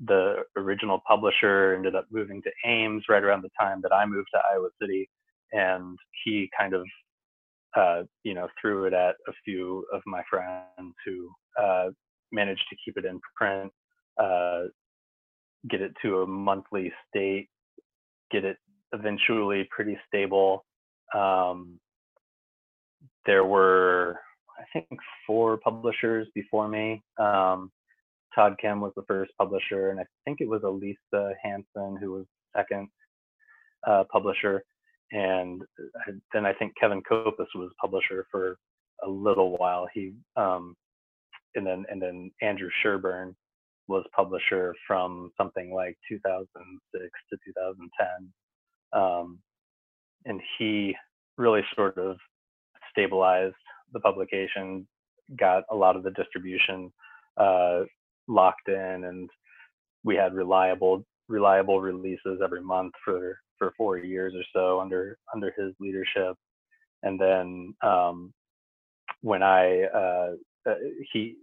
the 0.00 0.42
original 0.56 1.00
publisher 1.06 1.74
ended 1.74 1.94
up 1.94 2.06
moving 2.10 2.42
to 2.42 2.50
Ames 2.68 3.04
right 3.08 3.22
around 3.22 3.42
the 3.42 3.50
time 3.58 3.80
that 3.82 3.92
I 3.92 4.06
moved 4.06 4.28
to 4.34 4.40
Iowa 4.52 4.68
City, 4.80 5.08
and 5.52 5.98
he 6.24 6.50
kind 6.58 6.74
of, 6.74 6.86
uh, 7.76 8.02
you 8.22 8.34
know, 8.34 8.48
threw 8.60 8.86
it 8.86 8.92
at 8.92 9.14
a 9.28 9.32
few 9.44 9.84
of 9.92 10.02
my 10.06 10.22
friends 10.28 10.94
who 11.04 11.28
uh, 11.60 11.88
managed 12.32 12.64
to 12.70 12.76
keep 12.84 12.96
it 12.96 13.04
in 13.04 13.20
print, 13.36 13.72
uh, 14.20 14.64
get 15.70 15.80
it 15.80 15.92
to 16.02 16.22
a 16.22 16.26
monthly 16.26 16.92
state, 17.08 17.48
get 18.30 18.44
it 18.44 18.56
eventually 18.92 19.68
pretty 19.70 19.98
stable. 20.06 20.64
Um, 21.14 21.78
there 23.26 23.44
were, 23.44 24.18
I 24.58 24.64
think, 24.72 24.98
four 25.26 25.56
publishers 25.56 26.26
before 26.34 26.68
me. 26.68 27.02
Um, 27.18 27.70
Todd 28.34 28.56
Kim 28.60 28.80
was 28.80 28.92
the 28.96 29.04
first 29.06 29.32
publisher, 29.38 29.90
and 29.90 30.00
I 30.00 30.04
think 30.24 30.40
it 30.40 30.48
was 30.48 30.62
Elisa 30.64 31.32
Hanson 31.42 31.96
who 32.00 32.12
was 32.12 32.26
second 32.56 32.88
uh, 33.86 34.04
publisher. 34.10 34.64
And 35.12 35.62
uh, 35.62 36.12
then 36.32 36.46
I 36.46 36.52
think 36.52 36.72
Kevin 36.80 37.02
Kopus 37.02 37.46
was 37.54 37.70
publisher 37.80 38.26
for 38.30 38.56
a 39.04 39.08
little 39.08 39.56
while. 39.56 39.86
He 39.92 40.12
um, 40.36 40.74
and 41.54 41.66
then 41.66 41.84
and 41.88 42.00
then 42.00 42.30
Andrew 42.42 42.70
Sherburne 42.82 43.34
was 43.86 44.04
publisher 44.16 44.74
from 44.86 45.30
something 45.36 45.72
like 45.72 45.96
2006 46.08 47.04
to 47.30 47.36
2010, 47.44 48.98
um, 48.98 49.38
and 50.24 50.40
he 50.58 50.96
really 51.36 51.60
sort 51.76 51.98
of 51.98 52.16
stabilized 52.90 53.54
the 53.92 54.00
publication, 54.00 54.86
got 55.38 55.64
a 55.70 55.74
lot 55.74 55.96
of 55.96 56.02
the 56.02 56.10
distribution 56.12 56.90
uh, 57.36 57.82
locked 58.28 58.68
in, 58.68 59.04
and 59.04 59.30
we 60.04 60.16
had 60.16 60.34
reliable 60.34 61.04
reliable 61.28 61.80
releases 61.80 62.40
every 62.42 62.62
month 62.62 62.92
for 63.04 63.38
for 63.58 63.72
four 63.76 63.98
years 63.98 64.34
or 64.36 64.44
so 64.52 64.80
under 64.80 65.18
under 65.34 65.52
his 65.56 65.72
leadership, 65.80 66.36
and 67.02 67.20
then 67.20 67.74
um, 67.82 68.32
when 69.22 69.42
I 69.42 69.82
uh, 69.84 70.30
uh, 70.68 70.74
he 71.12 71.36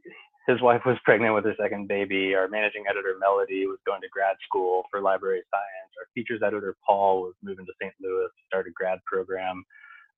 his 0.47 0.61
wife 0.61 0.81
was 0.85 0.97
pregnant 1.05 1.33
with 1.33 1.45
her 1.45 1.55
second 1.59 1.87
baby. 1.87 2.35
Our 2.35 2.47
managing 2.47 2.83
editor 2.89 3.15
Melody 3.19 3.65
was 3.65 3.79
going 3.85 4.01
to 4.01 4.09
grad 4.09 4.35
school 4.47 4.83
for 4.89 5.01
library 5.01 5.41
science. 5.51 5.93
Our 5.99 6.07
features 6.13 6.41
editor 6.45 6.75
Paul 6.85 7.21
was 7.23 7.33
moving 7.43 7.65
to 7.65 7.73
St. 7.81 7.93
Louis, 8.01 8.29
started 8.47 8.73
grad 8.73 8.99
program 9.05 9.63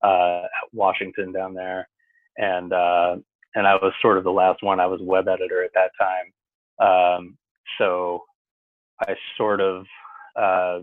uh, 0.02 0.42
at 0.44 0.72
Washington 0.72 1.32
down 1.32 1.54
there, 1.54 1.88
and 2.36 2.72
uh, 2.72 3.16
and 3.54 3.66
I 3.66 3.74
was 3.76 3.92
sort 4.02 4.18
of 4.18 4.24
the 4.24 4.30
last 4.30 4.62
one. 4.62 4.80
I 4.80 4.86
was 4.86 5.00
web 5.02 5.28
editor 5.28 5.62
at 5.64 5.70
that 5.74 5.90
time, 6.00 6.32
um, 6.80 7.36
so 7.78 8.22
I 9.00 9.14
sort 9.36 9.60
of 9.60 9.84
uh, 10.36 10.80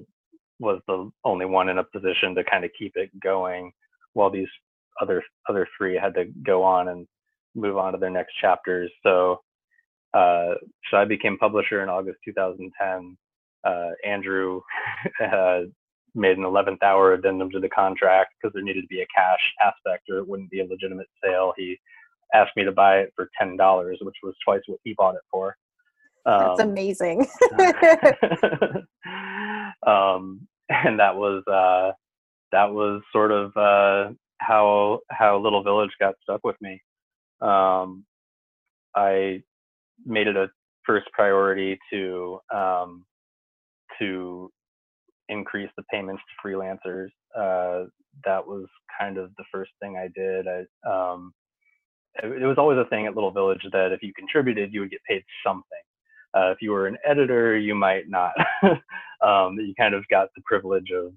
was 0.60 0.82
the 0.88 1.12
only 1.25 1.45
one 1.45 1.69
in 1.69 1.80
a 1.80 1.84
position 1.84 2.36
to 2.36 2.43
kind 2.43 2.63
of 2.63 2.71
keep 2.77 2.93
it 2.95 3.10
going 3.19 3.71
while 4.13 4.30
these 4.30 4.47
other 5.01 5.23
other 5.49 5.67
three 5.77 5.97
had 5.97 6.13
to 6.15 6.25
go 6.45 6.63
on 6.63 6.89
and 6.89 7.08
move 7.56 7.77
on 7.77 7.93
to 7.93 7.99
their 7.99 8.10
next 8.10 8.34
chapters. 8.39 8.91
So, 9.04 9.41
uh, 10.13 10.56
so 10.89 10.97
I 10.97 11.06
became 11.06 11.38
publisher 11.38 11.82
in 11.84 11.89
August 11.89 12.19
2010. 12.25 13.17
Uh, 13.63 13.89
Andrew 14.06 14.62
uh, 15.23 15.62
made 16.13 16.38
an 16.38 16.43
11th 16.43 16.84
hour 16.84 17.13
addendum 17.13 17.49
to 17.51 17.60
the 17.60 17.69
contract 17.69 18.34
because 18.41 18.54
there 18.54 18.63
needed 18.63 18.82
to 18.82 18.88
be 18.88 19.01
a 19.01 19.08
cash 19.15 19.39
aspect 19.63 20.10
or 20.10 20.17
it 20.17 20.27
wouldn't 20.27 20.49
be 20.49 20.62
a 20.62 20.65
legitimate 20.65 21.08
sale. 21.23 21.54
He 21.58 21.77
asked 22.34 22.56
me 22.56 22.63
to 22.63 22.71
buy 22.71 22.99
it 22.99 23.13
for 23.15 23.30
$10, 23.41 23.58
which 24.01 24.15
was 24.23 24.36
twice 24.43 24.62
what 24.67 24.80
he 24.84 24.93
bought 24.97 25.15
it 25.15 25.21
for. 25.30 25.56
Um, 26.26 26.40
That's 26.40 26.60
amazing. 26.62 27.28
um, 29.88 30.48
and 30.70 31.00
that 31.00 31.16
was 31.16 31.44
uh, 31.48 31.92
that 32.52 32.72
was 32.72 33.02
sort 33.12 33.32
of 33.32 33.56
uh, 33.58 34.14
how 34.38 35.00
how 35.10 35.40
Little 35.40 35.64
Village 35.64 35.92
got 36.00 36.16
stuck 36.24 36.44
with 36.44 36.56
me 36.62 36.82
um, 37.42 38.06
I 38.96 39.42
made 40.06 40.28
it 40.28 40.38
a 40.38 40.50
first 40.86 41.08
priority 41.12 41.80
to 41.92 42.40
um, 42.54 43.06
to 44.00 44.52
increase 45.30 45.70
the 45.76 45.84
payments 45.92 46.22
to 46.24 46.48
freelancers. 46.48 47.10
Uh, 47.36 47.88
that 48.26 48.46
was 48.46 48.66
kind 49.00 49.18
of 49.18 49.32
the 49.38 49.46
first 49.52 49.72
thing 49.82 49.98
I 49.98 50.10
did. 50.14 50.46
I, 50.48 50.60
um, 50.90 51.34
it, 52.22 52.46
was 52.46 52.58
always 52.58 52.78
a 52.78 52.90
thing 52.90 53.08
at 53.08 53.16
Little 53.16 53.32
Village 53.32 53.62
that 53.72 53.92
if 53.94 54.04
you 54.04 54.14
contributed, 54.14 54.74
you 54.74 54.82
would 54.82 54.92
get 54.92 55.04
paid 55.08 55.24
something. 55.46 55.64
Uh, 56.34 56.52
if 56.52 56.58
you 56.62 56.72
were 56.72 56.88
an 56.88 56.98
editor, 57.06 57.58
you 57.58 57.76
might 57.76 58.10
not. 58.10 58.34
um, 59.22 59.58
you 59.60 59.74
kind 59.78 59.94
of 59.94 60.04
got 60.10 60.30
the 60.36 60.41
privilege 60.46 60.91
of 60.91 61.13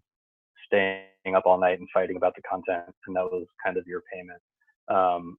staying 0.67 1.35
up 1.37 1.45
all 1.47 1.59
night 1.59 1.79
and 1.79 1.89
fighting 1.95 2.17
about 2.17 2.35
the 2.35 2.43
content, 2.43 2.95
and 3.07 3.17
that 3.17 3.25
was 3.25 3.47
kind 3.65 3.77
of 3.77 3.87
your 3.87 4.03
payment. 4.13 4.41
Um, 4.89 5.37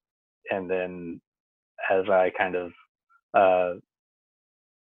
and 0.49 0.69
then 0.69 1.21
as 1.91 2.09
I 2.09 2.31
kind 2.37 2.55
of 2.55 2.71
uh, 3.33 3.79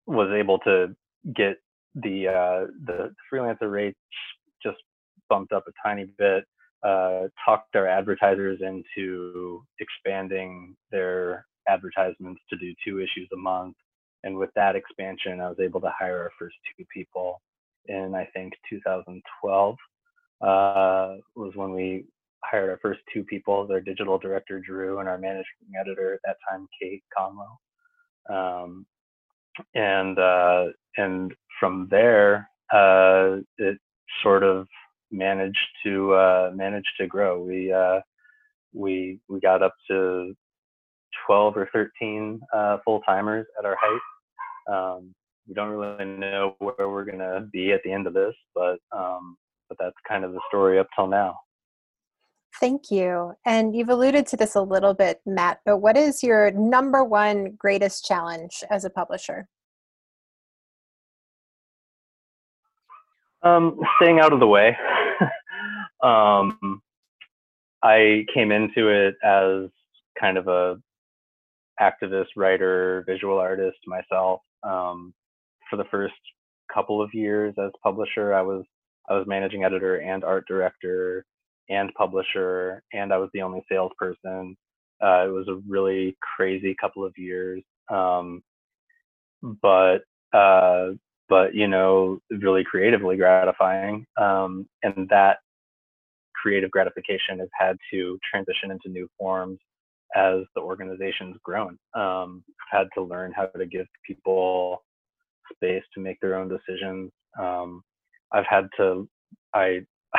was 0.06 0.32
able 0.34 0.60
to 0.60 0.96
get 1.36 1.58
the 1.96 2.28
uh, 2.28 2.68
the 2.86 3.14
freelancer 3.32 3.72
rates 3.72 4.00
just 4.64 4.78
bumped 5.30 5.52
up 5.52 5.66
a 5.68 5.88
tiny 5.88 6.06
bit, 6.18 6.46
uh, 6.84 7.24
talked 7.44 7.76
our 7.76 7.88
advertisers 7.88 8.60
into 8.62 9.64
expanding 9.80 10.76
their 10.92 11.46
advertisements 11.68 12.42
to 12.50 12.58
do 12.58 12.74
two 12.86 13.00
issues 13.00 13.28
a 13.34 13.38
month. 13.38 13.76
And 14.28 14.38
with 14.38 14.50
that 14.56 14.76
expansion, 14.76 15.40
I 15.40 15.48
was 15.48 15.60
able 15.62 15.80
to 15.80 15.94
hire 15.98 16.24
our 16.24 16.32
first 16.38 16.58
two 16.78 16.84
people 16.94 17.42
in 17.86 18.14
I 18.14 18.28
think 18.34 18.52
2012 18.70 19.76
uh, 20.42 21.16
was 21.34 21.54
when 21.56 21.72
we 21.72 22.04
hired 22.44 22.70
our 22.70 22.80
first 22.82 23.00
two 23.14 23.24
people, 23.24 23.66
their 23.66 23.80
digital 23.80 24.18
director 24.18 24.60
Drew 24.60 25.00
and 25.00 25.08
our 25.08 25.18
managing 25.18 25.46
editor 25.80 26.16
at 26.16 26.20
that 26.26 26.36
time, 26.50 26.68
Kate 26.78 27.04
Conlow. 27.18 27.56
Um, 28.30 28.86
and 29.74 30.20
uh, 30.20 30.66
and 30.98 31.34
from 31.58 31.88
there, 31.90 32.50
uh, 32.74 33.38
it 33.58 33.78
sort 34.22 34.44
of 34.44 34.68
managed 35.10 35.58
to 35.86 36.14
uh, 36.14 36.52
manage 36.54 36.84
to 37.00 37.08
grow. 37.08 37.42
We 37.42 37.72
uh, 37.72 38.02
we 38.74 39.22
we 39.30 39.40
got 39.40 39.64
up 39.64 39.74
to 39.90 40.36
12 41.26 41.56
or 41.56 41.70
13 41.72 42.42
uh, 42.54 42.78
full 42.84 43.00
timers 43.02 43.48
at 43.58 43.64
our 43.64 43.78
height. 43.80 44.02
Um, 44.72 45.14
we 45.48 45.54
don't 45.54 45.70
really 45.70 46.06
know 46.06 46.56
where 46.60 46.90
we're 46.90 47.06
gonna 47.06 47.48
be 47.52 47.72
at 47.72 47.82
the 47.84 47.92
end 47.92 48.08
of 48.08 48.14
this, 48.14 48.36
but 48.54 48.80
um, 48.92 49.38
but 49.70 49.78
that's 49.80 49.96
kind 50.08 50.24
of 50.24 50.34
the 50.34 50.42
story 50.50 50.80
up 50.80 50.88
till 50.96 51.08
now. 51.08 51.38
Thank 52.60 52.90
you. 52.90 53.34
And 53.46 53.76
you've 53.76 53.90
alluded 53.90 54.26
to 54.28 54.38
this 54.38 54.56
a 54.56 54.62
little 54.62 54.94
bit, 54.94 55.22
Matt, 55.26 55.60
but 55.66 55.78
what 55.78 55.96
is 55.96 56.24
your 56.24 56.52
number 56.52 57.04
one 57.04 57.56
greatest 57.58 58.06
challenge 58.06 58.64
as 58.72 58.84
a 58.84 58.90
publisher? 58.90 59.48
Um, 63.44 63.80
staying 64.02 64.20
out 64.20 64.34
of 64.34 64.40
the 64.40 64.48
way. 64.48 64.76
um, 66.04 66.82
I 67.84 68.26
came 68.34 68.52
into 68.52 68.88
it 68.88 69.16
as 69.24 69.70
kind 70.20 70.38
of 70.38 70.48
a 70.48 70.78
activist, 71.80 72.30
writer, 72.36 73.04
visual 73.08 73.38
artist 73.38 73.78
myself. 73.86 74.42
Um, 74.64 75.14
for 75.70 75.78
the 75.78 75.86
first 75.92 76.14
couple 76.74 77.02
of 77.02 77.14
years 77.14 77.54
as 77.58 77.72
publisher, 77.84 78.34
I 78.34 78.42
was 78.42 78.64
I 79.10 79.14
was 79.14 79.28
managing 79.28 79.64
editor 79.64 79.98
and 79.98 80.24
art 80.24 80.46
director 80.48 81.26
and 81.70 81.94
publisher, 81.96 82.82
and 82.94 83.14
I 83.14 83.18
was 83.18 83.30
the 83.34 83.42
only 83.42 83.64
salesperson. 83.70 84.56
Uh, 85.02 85.26
it 85.28 85.32
was 85.32 85.48
a 85.48 85.62
really 85.68 86.18
crazy 86.36 86.76
couple 86.80 87.06
of 87.06 87.14
years. 87.18 87.64
Um, 87.90 88.42
but 89.62 90.00
uh, 90.34 90.90
but 91.30 91.54
you 91.54 91.68
know, 91.68 92.20
really 92.30 92.64
creatively 92.64 93.18
gratifying. 93.18 94.06
Um, 94.20 94.68
and 94.84 95.08
that 95.10 95.38
creative 96.36 96.72
gratification 96.72 97.40
has 97.40 97.50
had 97.58 97.78
to 97.92 98.20
transition 98.30 98.72
into 98.72 98.90
new 98.90 99.08
forms 99.18 99.60
as 100.16 100.42
the 100.56 100.62
organization's 100.62 101.38
grown. 101.44 101.78
Um, 101.94 102.44
I've 102.74 102.80
had 102.80 102.88
to 102.96 103.04
learn 103.04 103.34
how 103.36 103.46
to 103.46 103.66
give 103.66 103.88
people 104.06 104.84
space 105.54 105.84
to 105.94 106.00
make 106.00 106.20
their 106.22 106.36
own 106.36 106.50
decisions. 106.50 107.12
Um, 107.40 107.84
I've 108.32 108.46
had 108.50 108.68
to, 108.78 109.08
I, 109.54 109.82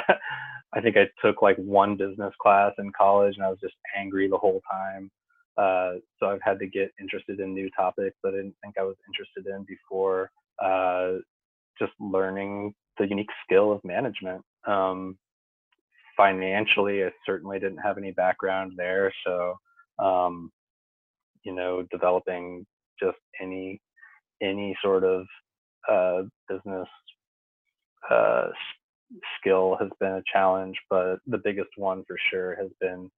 I 0.74 0.80
think 0.82 0.96
I 0.96 1.08
took 1.24 1.42
like 1.42 1.56
one 1.56 1.96
business 1.96 2.32
class 2.40 2.72
in 2.78 2.92
college 2.98 3.34
and 3.36 3.44
I 3.44 3.50
was 3.50 3.60
just 3.60 3.74
angry 3.96 4.28
the 4.28 4.36
whole 4.38 4.60
time. 4.70 5.10
Uh, 5.56 5.98
so 6.18 6.26
I've 6.28 6.42
had 6.42 6.58
to 6.60 6.66
get 6.66 6.92
interested 7.00 7.40
in 7.40 7.52
new 7.52 7.68
topics 7.76 8.16
that 8.22 8.34
I 8.34 8.36
didn't 8.36 8.54
think 8.62 8.76
I 8.78 8.84
was 8.84 8.96
interested 9.08 9.52
in 9.52 9.64
before. 9.64 10.30
Uh, 10.62 11.18
just 11.78 11.92
learning 12.00 12.74
the 12.98 13.06
unique 13.06 13.30
skill 13.44 13.72
of 13.72 13.82
management. 13.84 14.42
Um, 14.66 15.16
financially, 16.16 17.04
I 17.04 17.10
certainly 17.24 17.58
didn't 17.58 17.78
have 17.78 17.98
any 17.98 18.12
background 18.12 18.72
there, 18.76 19.12
so 19.24 19.56
um, 19.98 20.50
you 21.44 21.54
know, 21.54 21.86
developing 21.90 22.66
just 23.00 23.18
any 23.40 23.80
any 24.42 24.76
sort 24.82 25.04
of 25.04 25.26
uh, 25.90 26.22
business 26.48 26.88
uh, 28.10 28.48
skill 29.38 29.76
has 29.80 29.88
been 30.00 30.12
a 30.12 30.22
challenge, 30.32 30.76
but 30.90 31.16
the 31.26 31.40
biggest 31.42 31.70
one 31.76 32.04
for 32.06 32.16
sure 32.30 32.56
has 32.56 32.70
been 32.80 33.10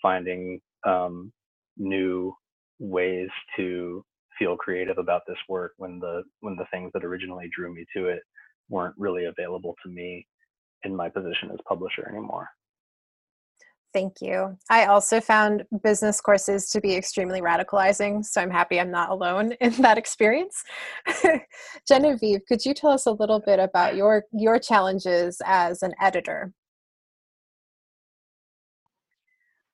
finding 0.00 0.60
um, 0.84 1.32
new 1.76 2.34
ways 2.78 3.28
to 3.56 4.04
feel 4.38 4.56
creative 4.56 4.98
about 4.98 5.22
this 5.28 5.38
work 5.48 5.72
when 5.76 6.00
the 6.00 6.22
when 6.40 6.56
the 6.56 6.66
things 6.72 6.90
that 6.92 7.04
originally 7.04 7.48
drew 7.54 7.72
me 7.72 7.84
to 7.96 8.08
it 8.08 8.20
weren't 8.68 8.94
really 8.98 9.26
available 9.26 9.74
to 9.82 9.90
me 9.90 10.26
in 10.84 10.94
my 10.94 11.08
position 11.08 11.50
as 11.52 11.58
publisher 11.68 12.08
anymore. 12.08 12.48
Thank 13.94 14.20
you. 14.20 14.58
I 14.68 14.86
also 14.86 15.20
found 15.20 15.64
business 15.84 16.20
courses 16.20 16.68
to 16.70 16.80
be 16.80 16.96
extremely 16.96 17.40
radicalizing, 17.40 18.24
so 18.24 18.40
I'm 18.40 18.50
happy 18.50 18.80
I'm 18.80 18.90
not 18.90 19.10
alone 19.10 19.52
in 19.60 19.70
that 19.82 19.96
experience. 19.98 20.64
Genevieve, 21.88 22.40
could 22.48 22.66
you 22.66 22.74
tell 22.74 22.90
us 22.90 23.06
a 23.06 23.12
little 23.12 23.38
bit 23.38 23.60
about 23.60 23.94
your 23.94 24.24
your 24.32 24.58
challenges 24.58 25.40
as 25.46 25.84
an 25.84 25.94
editor? 26.02 26.52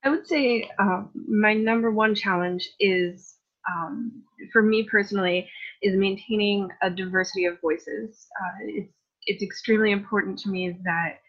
I 0.05 0.11
would 0.11 0.27
say 0.27 0.69
uh, 0.79 1.05
my 1.27 1.55
number 1.55 1.91
one 1.91 2.15
challenge 2.15 2.69
is, 2.79 3.37
um, 3.71 4.23
for 4.53 4.61
me 4.61 4.83
personally, 4.83 5.49
is 5.83 5.97
maintaining 5.97 6.69
a 6.83 6.91
diversity 6.91 7.47
of 7.47 7.59
voices. 7.63 8.27
Uh, 8.39 8.59
it's 8.65 8.93
it's 9.27 9.43
extremely 9.43 9.93
important 9.93 10.39
to 10.41 10.51
me 10.51 10.77
that 10.85 11.21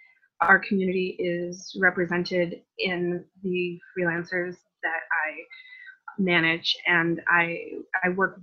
our 0.41 0.59
community 0.59 1.15
is 1.19 1.75
represented 1.79 2.61
in 2.79 3.23
the 3.43 3.79
freelancers 3.97 4.55
that 4.83 5.01
I 5.25 5.37
manage, 6.17 6.75
and 6.87 7.21
I 7.27 7.71
I 8.03 8.09
work 8.09 8.41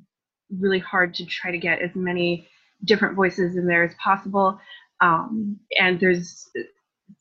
really 0.59 0.79
hard 0.79 1.13
to 1.15 1.27
try 1.27 1.51
to 1.51 1.59
get 1.59 1.83
as 1.83 1.95
many 1.95 2.49
different 2.85 3.17
voices 3.17 3.57
in 3.57 3.67
there 3.67 3.85
as 3.85 3.95
possible. 4.03 4.59
Um, 5.01 5.59
and 5.79 5.99
there's 6.01 6.49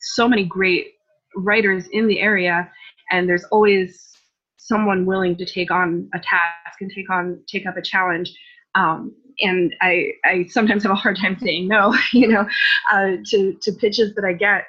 so 0.00 0.28
many 0.28 0.44
great 0.44 0.94
writers 1.36 1.86
in 1.88 2.06
the 2.06 2.20
area, 2.20 2.70
and 3.10 3.28
there's 3.28 3.44
always 3.44 4.12
someone 4.56 5.06
willing 5.06 5.36
to 5.36 5.46
take 5.46 5.70
on 5.70 6.08
a 6.14 6.18
task 6.18 6.80
and 6.80 6.90
take 6.94 7.10
on 7.10 7.42
take 7.48 7.66
up 7.66 7.76
a 7.76 7.82
challenge. 7.82 8.32
Um, 8.74 9.14
and 9.40 9.74
I, 9.80 10.12
I 10.24 10.46
sometimes 10.48 10.82
have 10.82 10.92
a 10.92 10.96
hard 10.96 11.16
time 11.16 11.38
saying 11.38 11.68
no, 11.68 11.96
you 12.12 12.28
know, 12.28 12.46
uh, 12.92 13.16
to, 13.26 13.54
to 13.62 13.72
pitches 13.72 14.14
that 14.14 14.24
I 14.24 14.32
get. 14.32 14.64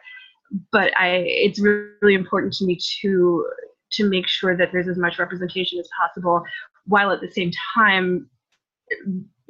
But 0.71 0.91
I, 0.97 1.23
it's 1.25 1.59
really 1.59 2.15
important 2.15 2.53
to 2.53 2.65
me 2.65 2.79
to 3.01 3.45
to 3.93 4.07
make 4.07 4.27
sure 4.27 4.55
that 4.55 4.69
there's 4.71 4.87
as 4.87 4.97
much 4.97 5.17
representation 5.17 5.79
as 5.79 5.89
possible, 5.99 6.43
while 6.85 7.11
at 7.11 7.21
the 7.21 7.31
same 7.31 7.51
time 7.75 8.29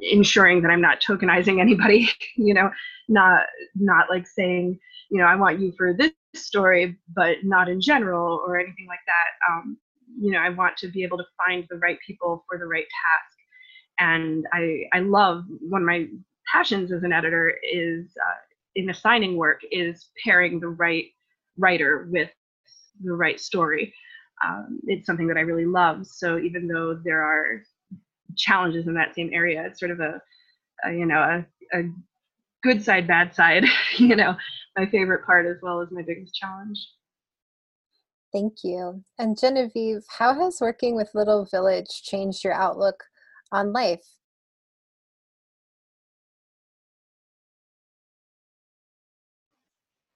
ensuring 0.00 0.62
that 0.62 0.70
I'm 0.70 0.80
not 0.80 1.00
tokenizing 1.00 1.60
anybody. 1.60 2.10
You 2.36 2.54
know, 2.54 2.70
not 3.08 3.46
not 3.74 4.08
like 4.08 4.26
saying, 4.26 4.78
you 5.10 5.18
know, 5.18 5.24
I 5.26 5.36
want 5.36 5.60
you 5.60 5.72
for 5.76 5.92
this 5.92 6.12
story, 6.34 6.96
but 7.14 7.38
not 7.42 7.68
in 7.68 7.80
general 7.80 8.42
or 8.46 8.58
anything 8.58 8.86
like 8.88 9.00
that. 9.06 9.52
Um, 9.52 9.76
you 10.18 10.32
know, 10.32 10.38
I 10.38 10.48
want 10.48 10.76
to 10.78 10.88
be 10.88 11.02
able 11.02 11.18
to 11.18 11.24
find 11.36 11.66
the 11.68 11.76
right 11.76 11.98
people 12.06 12.44
for 12.48 12.58
the 12.58 12.66
right 12.66 12.84
task 12.84 13.39
and 14.00 14.46
I 14.52 14.84
I 14.92 15.00
love 15.00 15.44
one 15.60 15.82
of 15.82 15.86
my 15.86 16.08
passions 16.50 16.90
as 16.90 17.04
an 17.04 17.12
editor 17.12 17.54
is 17.72 18.06
uh, 18.16 18.40
in 18.74 18.90
assigning 18.90 19.36
work 19.36 19.60
is 19.70 20.08
pairing 20.24 20.58
the 20.58 20.68
right 20.68 21.06
writer 21.56 22.08
with 22.10 22.30
the 23.04 23.12
right 23.12 23.38
story. 23.38 23.94
Um, 24.44 24.80
it's 24.86 25.06
something 25.06 25.28
that 25.28 25.36
I 25.36 25.40
really 25.40 25.66
love. 25.66 26.06
So 26.06 26.38
even 26.38 26.66
though 26.66 26.98
there 27.04 27.22
are 27.22 27.62
challenges 28.36 28.86
in 28.86 28.94
that 28.94 29.14
same 29.14 29.30
area, 29.32 29.64
it's 29.66 29.78
sort 29.78 29.92
of 29.92 30.00
a, 30.00 30.20
a 30.84 30.92
you 30.92 31.06
know 31.06 31.44
a, 31.72 31.78
a 31.78 31.82
good 32.62 32.82
side, 32.82 33.06
bad 33.06 33.34
side. 33.34 33.64
you 33.98 34.16
know, 34.16 34.34
my 34.76 34.86
favorite 34.86 35.24
part 35.24 35.46
as 35.46 35.56
well 35.62 35.80
as 35.80 35.88
my 35.90 36.02
biggest 36.02 36.34
challenge. 36.34 36.78
Thank 38.32 38.58
you. 38.62 39.02
And 39.18 39.36
Genevieve, 39.36 40.02
how 40.08 40.34
has 40.34 40.60
working 40.60 40.94
with 40.94 41.10
Little 41.14 41.46
Village 41.50 42.02
changed 42.04 42.44
your 42.44 42.52
outlook 42.52 43.02
on 43.52 43.72
life? 43.72 44.04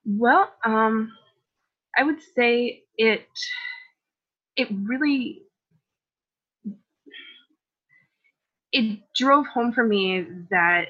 Well, 0.04 0.52
um, 0.64 1.12
I 1.96 2.02
would 2.02 2.20
say 2.36 2.84
it 2.96 3.26
it 4.56 4.68
really 4.84 5.42
it 8.72 8.98
drove 9.14 9.46
home 9.46 9.72
for 9.72 9.84
me 9.84 10.26
that 10.50 10.86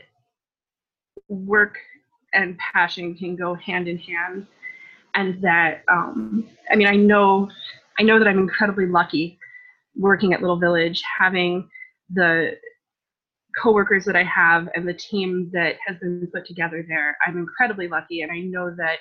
work 1.28 1.78
and 2.32 2.58
passion 2.58 3.14
can 3.14 3.36
go 3.36 3.54
hand 3.54 3.88
in 3.88 3.98
hand 3.98 4.46
and 5.14 5.40
that 5.42 5.82
um, 5.88 6.48
i 6.70 6.76
mean 6.76 6.88
i 6.88 6.96
know 6.96 7.48
i 7.98 8.02
know 8.02 8.18
that 8.18 8.28
i'm 8.28 8.38
incredibly 8.38 8.86
lucky 8.86 9.38
working 9.96 10.32
at 10.32 10.40
little 10.40 10.58
village 10.58 11.02
having 11.18 11.68
the 12.10 12.56
coworkers 13.60 14.04
that 14.04 14.16
I 14.16 14.24
have 14.24 14.68
and 14.74 14.86
the 14.86 14.94
team 14.94 15.50
that 15.52 15.76
has 15.86 15.96
been 15.98 16.28
put 16.32 16.46
together 16.46 16.84
there. 16.88 17.16
I'm 17.26 17.38
incredibly 17.38 17.88
lucky, 17.88 18.22
and 18.22 18.32
I 18.32 18.40
know 18.40 18.74
that 18.76 18.98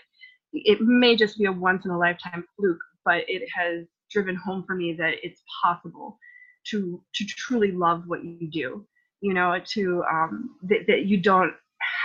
it 0.53 0.81
may 0.81 1.15
just 1.15 1.37
be 1.37 1.45
a 1.45 1.51
once 1.51 1.85
in 1.85 1.91
a 1.91 1.97
lifetime 1.97 2.45
fluke, 2.55 2.79
but 3.05 3.23
it 3.27 3.47
has 3.55 3.85
driven 4.11 4.35
home 4.35 4.63
for 4.65 4.75
me 4.75 4.93
that 4.93 5.15
it's 5.23 5.41
possible 5.63 6.19
to 6.67 7.03
to 7.15 7.25
truly 7.25 7.71
love 7.71 8.03
what 8.07 8.23
you 8.23 8.49
do. 8.49 8.85
You 9.21 9.33
know, 9.33 9.57
to 9.73 10.03
um, 10.11 10.55
that, 10.63 10.85
that 10.87 11.05
you 11.05 11.17
don't 11.17 11.53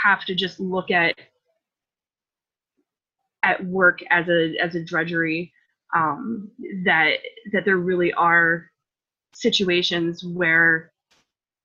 have 0.03 0.25
to 0.27 0.35
just 0.35 0.61
look 0.61 0.91
at 0.91 1.15
at 3.43 3.65
work 3.65 4.01
as 4.11 4.29
a 4.29 4.57
as 4.59 4.75
a 4.75 4.83
drudgery. 4.83 5.53
Um, 5.97 6.51
that 6.85 7.15
that 7.53 7.65
there 7.65 7.79
really 7.79 8.13
are 8.13 8.71
situations 9.35 10.25
where 10.25 10.93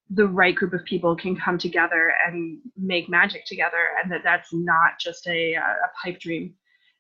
the 0.10 0.28
right 0.28 0.56
group 0.56 0.74
of 0.74 0.84
people 0.86 1.16
can 1.16 1.36
come 1.36 1.58
together 1.58 2.14
and 2.28 2.60
make 2.78 3.10
magic 3.10 3.46
together 3.46 3.90
and 4.02 4.12
that 4.12 4.22
that's 4.24 4.54
not 4.54 4.92
just 5.00 5.26
a, 5.28 5.54
a 5.54 5.90
pipe 6.04 6.20
dream 6.20 6.54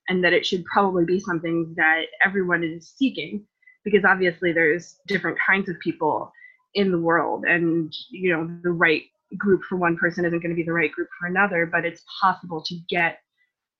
and 0.10 0.23
that 0.23 0.34
it 0.34 0.45
should 0.45 0.65
probably 0.65 1.06
be 1.06 1.19
something 1.19 1.73
that 1.78 2.04
everyone 2.26 2.63
is 2.63 2.93
seeking 2.97 3.45
because 3.84 4.04
obviously 4.06 4.52
there's 4.52 4.97
different 5.08 5.38
kinds 5.45 5.69
of 5.69 5.80
people 5.80 6.32
in 6.76 6.91
the 6.91 6.99
world 6.99 7.43
and 7.45 7.93
you 8.10 8.32
know 8.32 8.49
the 8.63 8.71
right 8.71 9.04
group 9.38 9.62
for 9.63 9.76
one 9.76 9.97
person 9.97 10.26
isn't 10.26 10.39
going 10.39 10.49
to 10.49 10.56
be 10.56 10.63
the 10.63 10.73
right 10.73 10.91
group 10.91 11.10
for 11.19 11.28
another 11.28 11.65
but 11.65 11.86
it's 11.86 12.04
possible 12.21 12.63
to 12.63 12.76
get 12.89 13.19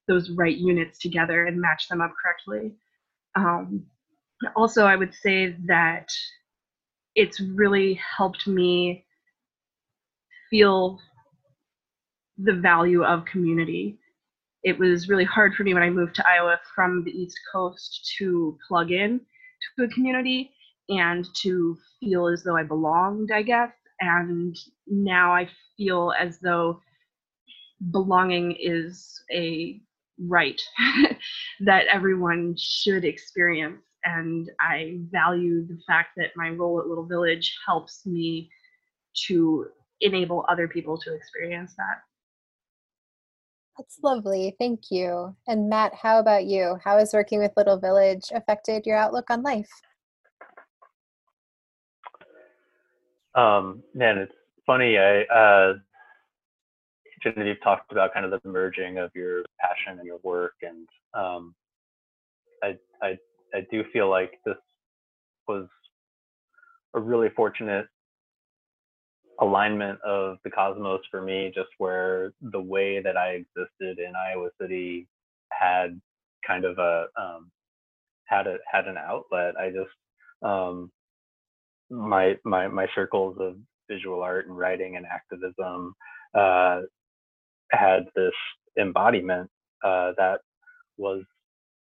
those 0.08 0.30
right 0.32 0.58
units 0.58 1.00
together 1.00 1.46
and 1.46 1.62
match 1.62 1.88
them 1.88 2.02
up 2.02 2.12
correctly. 2.22 2.74
Um, 3.36 3.86
also 4.56 4.86
i 4.86 4.96
would 4.96 5.14
say 5.14 5.56
that 5.66 6.10
it's 7.16 7.40
really 7.40 8.00
helped 8.18 8.48
me 8.48 9.06
feel 10.50 11.00
the 12.38 12.54
value 12.54 13.04
of 13.04 13.26
community. 13.26 13.98
It 14.64 14.80
was 14.80 15.10
really 15.10 15.26
hard 15.26 15.54
for 15.56 15.64
me 15.64 15.74
when 15.74 15.84
I 15.84 15.90
moved 15.90 16.16
to 16.16 16.28
Iowa 16.28 16.60
from 16.76 17.04
the 17.04 17.12
East 17.12 17.38
Coast 17.52 18.14
to 18.18 18.58
plug 18.68 18.92
in 18.92 19.20
to 19.78 19.84
a 19.84 19.90
community 19.90 20.52
and 20.90 21.28
to 21.42 21.78
feel 22.00 22.28
as 22.28 22.44
though 22.44 22.58
I 22.58 22.64
belonged, 22.64 23.30
I 23.34 23.42
guess. 23.42 23.72
And 24.00 24.56
now 24.88 25.34
I 25.34 25.50
feel 25.78 26.14
as 26.20 26.40
though 26.40 26.82
belonging 27.92 28.56
is 28.60 29.22
a 29.32 29.80
right 30.20 30.62
that 31.62 31.86
everyone 31.92 32.56
should 32.58 33.06
experience 33.06 33.82
and 34.04 34.50
I 34.60 35.00
value 35.12 35.66
the 35.66 35.80
fact 35.88 36.10
that 36.18 36.32
my 36.36 36.50
role 36.50 36.80
at 36.80 36.88
Little 36.88 37.06
Village 37.06 37.58
helps 37.66 38.06
me 38.06 38.50
to 39.28 39.68
enable 40.02 40.46
other 40.50 40.68
people 40.68 40.98
to 40.98 41.14
experience 41.14 41.74
that. 41.78 42.02
That's 43.78 43.98
lovely. 44.04 44.56
Thank 44.60 44.92
you. 44.92 45.36
And 45.48 45.70
Matt, 45.70 45.96
how 45.96 46.20
about 46.20 46.46
you? 46.46 46.78
How 46.84 47.00
has 47.00 47.14
working 47.14 47.40
with 47.40 47.52
Little 47.58 47.80
Village 47.80 48.32
affected 48.34 48.86
your 48.86 48.98
outlook 48.98 49.30
on 49.30 49.42
life? 49.42 49.70
Um, 53.36 53.82
man, 53.96 54.20
it's 54.20 54.34
funny. 54.68 54.98
I 55.00 55.24
uh, 55.24 55.74
Genevieve 57.24 57.62
talked 57.64 57.92
about 57.92 58.14
kind 58.14 58.26
of 58.26 58.32
the 58.32 58.48
merging 58.48 59.00
of 59.00 59.10
your 59.16 59.44
passion 59.60 59.98
and 59.98 60.06
your 60.06 60.20
work, 60.22 60.54
and 60.62 60.88
um, 61.16 61.56
I, 62.64 62.78
I 63.02 63.18
I 63.54 63.66
do 63.72 63.84
feel 63.94 64.10
like 64.10 64.40
this 64.46 64.56
was 65.48 65.68
a 66.96 67.00
really 67.00 67.30
fortunate 67.36 67.88
alignment 69.42 70.00
of 70.02 70.38
the 70.44 70.52
cosmos 70.52 71.02
for 71.12 71.22
me, 71.22 71.52
just 71.54 71.70
where 71.78 72.34
the 72.42 72.62
way 72.62 73.02
that 73.02 73.18
I 73.18 73.30
existed 73.44 74.00
in 74.00 74.14
Iowa 74.16 74.50
City 74.62 75.08
had 75.52 76.00
kind 76.46 76.66
of 76.66 76.78
a 76.78 77.08
um, 77.20 77.52
had 78.26 78.48
a 78.48 78.58
had 78.72 78.88
an 78.88 78.98
outlet. 78.98 79.56
I 79.60 79.70
just 79.70 79.92
um, 80.44 80.92
my 81.90 82.38
my 82.46 82.68
my 82.68 82.88
circles 82.96 83.38
of 83.40 83.56
visual 83.90 84.22
art 84.22 84.48
and 84.48 84.58
writing 84.58 84.98
and 84.98 85.06
activism 85.06 85.94
uh, 86.34 86.82
had 87.72 88.06
this 88.16 88.34
embodiment 88.80 89.50
uh, 89.84 90.14
that 90.18 90.40
was 90.98 91.24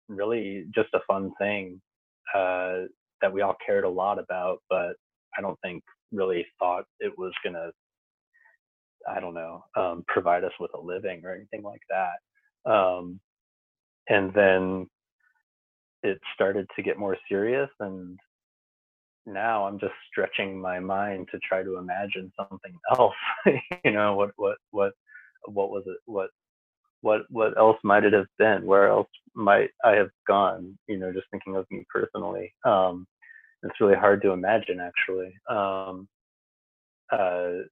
really 0.08 0.66
just 0.74 0.90
a 0.94 1.00
fun 1.08 1.32
thing 1.40 1.82
uh, 2.36 2.84
that 3.22 3.32
we 3.32 3.42
all 3.42 3.56
cared 3.66 3.84
a 3.86 3.90
lot 3.90 4.20
about, 4.20 4.60
but 4.70 4.94
I 5.38 5.42
don't 5.42 5.60
think 5.62 5.84
really 6.12 6.46
thought 6.60 6.86
it 7.00 7.14
was 7.18 7.34
gonna, 7.44 7.72
I 9.10 9.20
don't 9.20 9.34
know, 9.34 9.64
um, 9.76 10.04
provide 10.08 10.44
us 10.44 10.54
with 10.60 10.72
a 10.76 10.80
living 10.82 11.22
or 11.26 11.34
anything 11.34 11.64
like 11.64 11.82
that. 11.90 12.72
Um, 12.72 13.20
and 14.10 14.34
then 14.34 14.88
it 16.04 16.20
started 16.36 16.68
to 16.76 16.84
get 16.84 17.00
more 17.00 17.18
serious, 17.30 17.70
and 17.80 18.20
now 19.26 19.66
I'm 19.66 19.80
just 19.80 19.94
stretching 20.12 20.60
my 20.60 20.80
mind 20.80 21.30
to 21.32 21.40
try 21.40 21.64
to 21.64 21.78
imagine 21.78 22.32
something 22.38 22.78
else. 22.98 23.14
you 23.86 23.92
know, 23.92 24.16
what 24.16 24.32
what 24.36 24.58
what 24.72 24.94
what 25.46 25.70
was 25.70 25.84
it? 25.88 25.98
What 26.06 26.30
what 27.04 27.24
what 27.30 27.58
else 27.58 27.78
might 27.84 28.06
it 28.06 28.14
have 28.14 28.28
been? 28.40 28.66
Where 28.66 28.88
else 28.88 29.10
might 29.36 29.70
I 29.84 29.92
have 29.92 30.10
gone? 30.26 30.78
You 30.88 30.98
know, 30.98 31.12
just 31.12 31.28
thinking 31.32 31.58
of 31.58 31.68
me 31.70 31.86
personally. 31.94 32.54
Um, 32.66 33.06
it's 33.62 33.80
really 33.82 33.96
hard 33.96 34.22
to 34.22 34.32
imagine, 34.32 34.80
actually. 34.80 35.34
Um, 35.50 36.08
uh, 37.12 37.66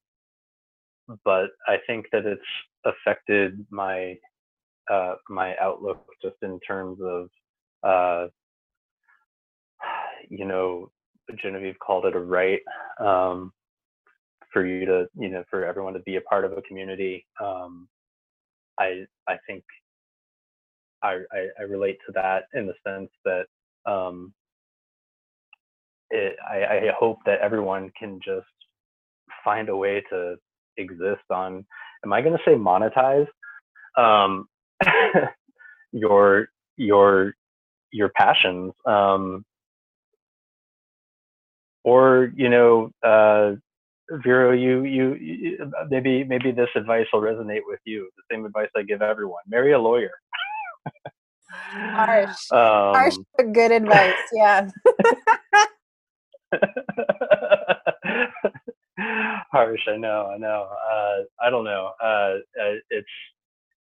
but 1.23 1.47
I 1.67 1.77
think 1.87 2.07
that 2.11 2.25
it's 2.25 2.41
affected 2.85 3.65
my 3.69 4.17
uh, 4.91 5.15
my 5.29 5.55
outlook 5.61 6.05
just 6.21 6.35
in 6.41 6.59
terms 6.59 6.99
of 7.01 7.29
uh, 7.83 8.27
you 10.29 10.45
know 10.45 10.91
Genevieve 11.41 11.79
called 11.79 12.05
it 12.05 12.15
a 12.15 12.19
right 12.19 12.61
um, 12.99 13.53
for 14.51 14.65
you 14.65 14.85
to 14.85 15.07
you 15.17 15.29
know 15.29 15.45
for 15.49 15.63
everyone 15.63 15.93
to 15.93 15.99
be 15.99 16.17
a 16.17 16.21
part 16.21 16.43
of 16.43 16.51
a 16.51 16.61
community. 16.63 17.25
Um, 17.41 17.87
I 18.81 19.05
I 19.27 19.37
think 19.47 19.63
I, 21.03 21.19
I, 21.31 21.47
I 21.59 21.63
relate 21.63 21.97
to 22.07 22.13
that 22.13 22.45
in 22.53 22.67
the 22.67 22.73
sense 22.87 23.09
that 23.25 23.45
um, 23.91 24.33
it, 26.09 26.35
I, 26.47 26.65
I 26.65 26.91
hope 26.97 27.19
that 27.25 27.39
everyone 27.41 27.91
can 27.97 28.19
just 28.23 28.47
find 29.43 29.69
a 29.69 29.75
way 29.75 30.03
to 30.11 30.35
exist 30.77 31.23
on. 31.31 31.65
Am 32.05 32.13
I 32.13 32.21
going 32.21 32.37
to 32.37 32.43
say 32.45 32.55
monetize? 32.55 33.27
Um, 33.97 34.47
your 35.91 36.47
your 36.77 37.33
your 37.91 38.09
passions 38.09 38.73
um, 38.85 39.45
or 41.83 42.31
you 42.35 42.49
know 42.49 42.91
uh, 43.03 43.53
Vero, 44.23 44.51
you, 44.51 44.83
you, 44.83 45.15
you 45.15 45.71
maybe 45.89 46.23
maybe 46.23 46.51
this 46.51 46.69
advice 46.75 47.05
will 47.13 47.21
resonate 47.21 47.61
with 47.65 47.79
you. 47.85 48.09
The 48.17 48.23
same 48.35 48.45
advice 48.45 48.69
I 48.75 48.83
give 48.83 49.01
everyone: 49.01 49.41
marry 49.47 49.71
a 49.73 49.79
lawyer. 49.79 50.11
Harsh, 51.49 52.35
um, 52.51 52.59
harsh, 52.93 53.15
but 53.37 53.53
good 53.53 53.71
advice. 53.71 54.13
Yeah. 54.33 54.69
harsh. 59.51 59.87
I 59.87 59.97
know. 59.97 60.31
I 60.33 60.37
know. 60.37 60.67
Uh, 60.91 61.23
I 61.41 61.49
don't 61.49 61.65
know. 61.65 61.91
Uh, 62.03 62.39
uh, 62.61 62.75
it's 62.89 63.07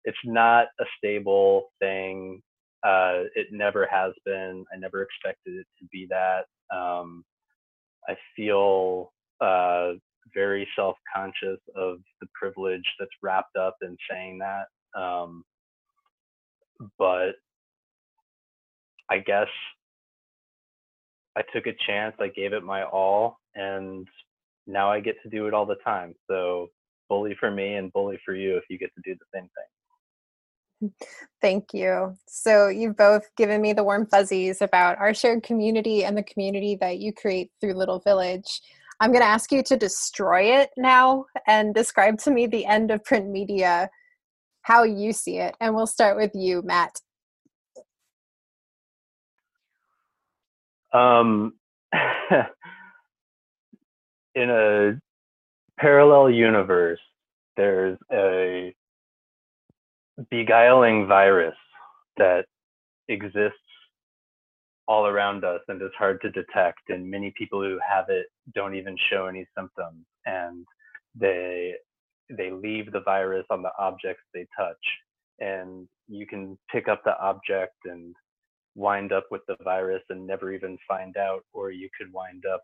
it's 0.05 0.17
not 0.25 0.67
a 0.79 0.85
stable 0.97 1.71
thing. 1.79 2.41
Uh, 2.83 3.23
it 3.35 3.47
never 3.51 3.87
has 3.91 4.13
been. 4.25 4.65
I 4.73 4.77
never 4.77 5.01
expected 5.01 5.55
it 5.55 5.67
to 5.79 5.85
be 5.91 6.07
that. 6.09 6.45
Um, 6.75 7.23
I 8.07 8.15
feel 8.35 9.11
uh, 9.41 9.93
very 10.33 10.67
self-conscious 10.75 11.59
of 11.75 11.97
the 12.21 12.27
privilege 12.33 12.85
that's 12.99 13.11
wrapped 13.21 13.55
up 13.55 13.77
in 13.81 13.97
saying 14.09 14.39
that. 14.39 14.99
Um, 14.99 15.43
but 16.97 17.31
I 19.09 19.19
guess 19.19 19.47
I 21.35 21.41
took 21.53 21.67
a 21.67 21.75
chance. 21.87 22.15
I 22.19 22.27
gave 22.27 22.53
it 22.53 22.63
my 22.63 22.83
all, 22.83 23.39
and 23.55 24.07
now 24.67 24.91
I 24.91 24.99
get 24.99 25.15
to 25.23 25.29
do 25.29 25.47
it 25.47 25.53
all 25.53 25.65
the 25.65 25.75
time. 25.85 26.13
So 26.29 26.67
bully 27.07 27.35
for 27.39 27.49
me 27.49 27.75
and 27.75 27.91
bully 27.91 28.19
for 28.25 28.35
you 28.35 28.57
if 28.57 28.63
you 28.69 28.77
get 28.77 28.91
to 28.95 29.01
do 29.03 29.15
the 29.15 29.25
same 29.33 29.43
thing. 29.43 30.91
Thank 31.41 31.73
you. 31.73 32.15
So 32.27 32.69
you've 32.69 32.95
both 32.95 33.23
given 33.35 33.61
me 33.61 33.73
the 33.73 33.83
warm 33.83 34.05
fuzzies 34.05 34.61
about 34.61 34.97
our 34.97 35.13
shared 35.13 35.43
community 35.43 36.05
and 36.05 36.17
the 36.17 36.23
community 36.23 36.77
that 36.79 36.99
you 36.99 37.11
create 37.11 37.51
through 37.59 37.73
Little 37.73 37.99
Village. 37.99 38.61
I'm 38.99 39.12
going 39.12 39.21
to 39.21 39.27
ask 39.27 39.51
you 39.51 39.63
to 39.63 39.77
destroy 39.77 40.59
it 40.59 40.71
now 40.75 41.25
and 41.47 41.73
describe 41.73 42.19
to 42.19 42.31
me 42.31 42.47
the 42.47 42.65
end 42.65 42.91
of 42.91 43.03
print 43.03 43.29
media, 43.29 43.89
how 44.63 44.83
you 44.83 45.13
see 45.13 45.38
it. 45.38 45.55
And 45.62 45.73
we'll 45.73 45.88
start 45.88 46.17
with 46.17 46.31
you, 46.33 46.62
Matt. 46.63 46.99
Um, 50.91 51.53
in 54.35 54.49
a 54.49 54.99
parallel 55.79 56.29
universe, 56.31 56.99
there's 57.55 57.97
a 58.12 58.75
beguiling 60.29 61.07
virus 61.07 61.55
that 62.17 62.45
exists 63.07 63.57
all 64.89 65.06
around 65.06 65.45
us 65.45 65.62
and 65.67 65.80
is 65.84 65.91
hard 65.97 66.19
to 66.19 66.32
detect 66.32 66.89
and 66.89 67.10
many 67.10 67.32
people 67.38 67.62
who 67.62 67.78
have 67.88 68.06
it 68.10 68.25
don't 68.56 68.73
even 68.73 68.97
show 69.12 69.28
any 69.28 69.45
symptoms 69.56 70.04
and 70.25 70.65
they 71.15 71.73
they 72.36 72.49
leave 72.52 72.91
the 72.91 73.02
virus 73.02 73.45
on 73.52 73.62
the 73.62 73.69
objects 73.78 74.23
they 74.34 74.47
touch 74.58 74.75
and 75.39 75.88
you 76.08 76.25
can 76.25 76.58
pick 76.71 76.88
up 76.88 77.04
the 77.06 77.15
object 77.19 77.75
and 77.86 78.15
wind 78.75 79.12
up 79.13 79.25
with 79.30 79.41
the 79.47 79.56
virus 79.63 80.02
and 80.10 80.25
never 80.25 80.52
even 80.52 80.75
find 80.88 81.17
out 81.17 81.41
or 81.54 81.69
you 81.69 81.88
could 81.95 82.12
wind 82.12 82.43
up 82.52 82.63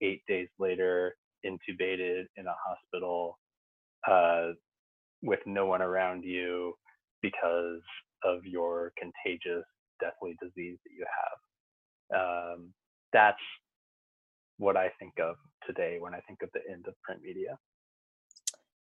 eight 0.00 0.22
days 0.26 0.48
later 0.58 1.14
intubated 1.46 2.24
in 2.36 2.46
a 2.48 2.56
hospital 2.66 3.38
uh, 4.10 4.48
with 5.22 5.40
no 5.46 5.64
one 5.66 5.80
around 5.80 6.24
you 6.24 6.74
because 7.22 7.80
of 8.24 8.44
your 8.44 8.92
contagious 8.98 9.64
deathly 10.00 10.36
disease 10.40 10.76
that 10.84 10.92
you 10.96 11.04
have 11.06 11.38
um, 12.14 12.72
that's 13.12 13.42
what 14.58 14.76
I 14.76 14.90
think 14.98 15.14
of 15.20 15.36
today 15.66 15.96
when 16.00 16.14
I 16.14 16.20
think 16.20 16.42
of 16.42 16.50
the 16.52 16.60
end 16.70 16.86
of 16.88 16.94
print 17.02 17.22
media. 17.22 17.58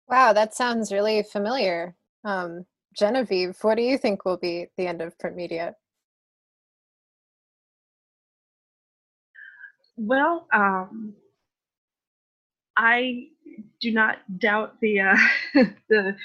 Wow, 0.07 0.33
that 0.33 0.55
sounds 0.55 0.91
really 0.91 1.23
familiar. 1.23 1.95
Um, 2.23 2.65
Genevieve, 2.97 3.57
what 3.61 3.75
do 3.75 3.83
you 3.83 3.97
think 3.97 4.25
will 4.25 4.37
be 4.37 4.67
the 4.77 4.87
end 4.87 5.01
of 5.01 5.17
print 5.19 5.35
media? 5.35 5.75
Well, 9.95 10.47
um, 10.53 11.13
I 12.77 13.27
do 13.81 13.91
not 13.91 14.17
doubt 14.39 14.79
the 14.81 15.01
uh, 15.01 15.17
the 15.89 16.15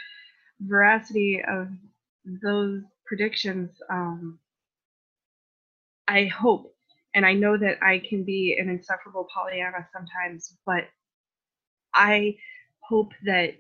veracity 0.61 1.43
of 1.47 1.69
those 2.43 2.83
predictions. 3.07 3.71
Um, 3.91 4.39
I 6.07 6.27
hope 6.27 6.74
and 7.15 7.25
I 7.25 7.33
know 7.33 7.57
that 7.57 7.79
I 7.83 8.03
can 8.09 8.25
be 8.25 8.57
an 8.59 8.69
insufferable 8.69 9.29
Pollyanna 9.33 9.87
sometimes, 9.93 10.57
but 10.67 10.85
I 11.95 12.37
hope 12.81 13.13
that 13.25 13.55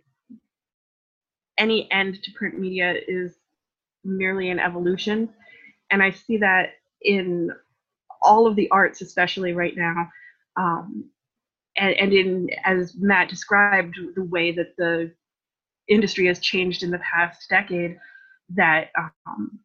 any 1.56 1.90
end 1.90 2.22
to 2.22 2.32
print 2.32 2.58
media 2.58 2.94
is 3.06 3.36
merely 4.04 4.50
an 4.50 4.58
evolution. 4.58 5.28
And 5.90 6.02
I 6.02 6.10
see 6.10 6.36
that 6.38 6.70
in 7.02 7.50
all 8.20 8.46
of 8.46 8.56
the 8.56 8.70
arts, 8.70 9.02
especially 9.02 9.52
right 9.52 9.76
now. 9.76 10.10
Um, 10.56 11.10
and, 11.76 11.94
and 11.94 12.12
in 12.12 12.50
as 12.64 12.94
Matt 12.96 13.28
described, 13.28 13.96
the 14.16 14.24
way 14.24 14.52
that 14.52 14.76
the 14.76 15.12
industry 15.88 16.26
has 16.26 16.40
changed 16.40 16.82
in 16.82 16.90
the 16.90 17.00
past 17.00 17.48
decade, 17.48 17.98
that 18.50 18.90
um, 19.26 19.58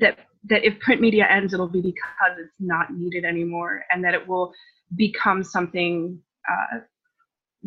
that 0.00 0.18
that 0.44 0.64
if 0.64 0.78
print 0.80 1.00
media 1.00 1.26
ends, 1.28 1.52
it'll 1.52 1.68
be 1.68 1.80
because 1.80 2.38
it's 2.38 2.54
not 2.60 2.92
needed 2.92 3.24
anymore, 3.24 3.84
and 3.90 4.04
that 4.04 4.14
it 4.14 4.26
will 4.26 4.52
become 4.96 5.42
something 5.42 6.18
uh, 6.48 6.78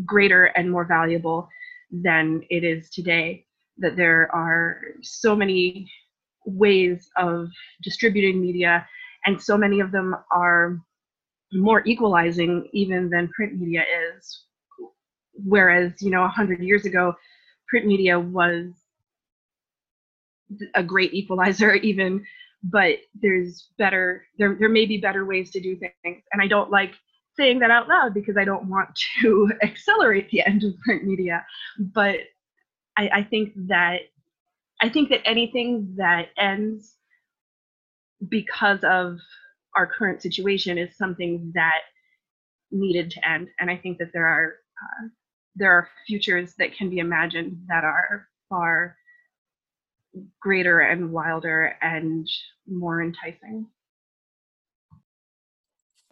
greater 0.06 0.46
and 0.46 0.72
more 0.72 0.86
valuable 0.86 1.48
than 1.92 2.42
it 2.50 2.64
is 2.64 2.90
today. 2.90 3.46
That 3.78 3.96
there 3.96 4.34
are 4.34 4.82
so 5.02 5.36
many 5.36 5.92
ways 6.46 7.10
of 7.18 7.48
distributing 7.84 8.42
media, 8.42 8.88
and 9.26 9.42
so 9.42 9.58
many 9.58 9.80
of 9.80 9.92
them 9.92 10.16
are 10.32 10.80
more 11.54 11.84
equalizing 11.86 12.70
even 12.74 13.10
than 13.10 13.30
print 13.30 13.60
media 13.60 13.84
is. 14.16 14.46
Whereas, 15.34 15.94
you 16.02 16.10
know, 16.12 16.22
100 16.22 16.60
years 16.60 16.86
ago, 16.86 17.16
print 17.68 17.86
media 17.86 18.20
was 18.20 18.72
a 20.76 20.84
great 20.84 21.14
equalizer, 21.14 21.74
even, 21.76 22.26
but 22.64 22.98
there's 23.22 23.70
better, 23.78 24.26
there, 24.38 24.56
there 24.60 24.70
may 24.70 24.86
be 24.86 24.98
better 24.98 25.26
ways 25.26 25.52
to 25.52 25.60
do 25.60 25.78
things. 25.78 26.24
And 26.32 26.42
I 26.42 26.48
don't 26.48 26.72
like 26.72 26.94
saying 27.38 27.60
that 27.60 27.72
out 27.72 27.88
loud 27.88 28.14
because 28.14 28.38
I 28.38 28.46
don't 28.46 28.70
want 28.70 28.90
to 29.22 29.52
accelerate 29.64 30.30
the 30.30 30.46
end 30.46 30.64
of 30.64 30.78
print 30.80 31.04
media. 31.04 31.46
But 31.80 32.20
I, 32.98 33.10
I 33.10 33.24
think 33.24 33.54
that 33.68 34.02
I 34.82 34.90
think 34.90 35.10
that 35.10 35.28
anything 35.28 35.94
that 35.98 36.30
ends 36.38 36.96
because 38.28 38.80
of 38.84 39.20
our 39.76 39.86
current 39.86 40.22
situation 40.22 40.78
is 40.78 40.98
something 40.98 41.52
that 41.54 41.82
needed 42.72 43.12
to 43.12 43.30
end. 43.30 43.50
And 43.60 43.70
I 43.70 43.78
think 43.78 44.00
that 44.00 44.10
there 44.14 44.26
are 44.26 44.56
uh, 44.82 45.08
there 45.56 45.72
are 45.72 45.88
futures 46.08 46.56
that 46.58 46.76
can 46.76 46.90
be 46.90 46.98
imagined 46.98 47.58
that 47.68 47.84
are 47.84 48.28
far 48.50 48.98
greater 50.40 50.80
and 50.80 51.12
wilder 51.12 51.76
and 51.82 52.28
more 52.68 53.02
enticing. 53.02 53.68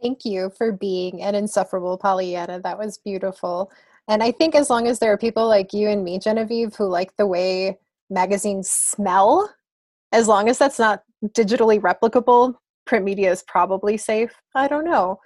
Thank 0.01 0.23
you 0.23 0.51
for 0.57 0.71
being 0.71 1.21
an 1.21 1.35
insufferable 1.35 1.97
Pollyanna. 1.97 2.62
That 2.62 2.77
was 2.77 2.97
beautiful. 2.97 3.71
And 4.07 4.23
I 4.23 4.31
think 4.31 4.55
as 4.55 4.69
long 4.69 4.88
as 4.88 4.99
there 4.99 5.12
are 5.12 5.17
people 5.17 5.47
like 5.47 5.73
you 5.73 5.89
and 5.89 6.03
me, 6.03 6.19
Genevieve, 6.19 6.75
who 6.75 6.88
like 6.88 7.15
the 7.17 7.27
way 7.27 7.77
magazines 8.09 8.69
smell, 8.69 9.53
as 10.12 10.27
long 10.27 10.49
as 10.49 10.57
that's 10.57 10.79
not 10.79 11.03
digitally 11.27 11.79
replicable, 11.79 12.55
print 12.85 13.05
media 13.05 13.31
is 13.31 13.43
probably 13.43 13.97
safe. 13.97 14.31
I 14.55 14.67
don't 14.67 14.85
know. 14.85 15.19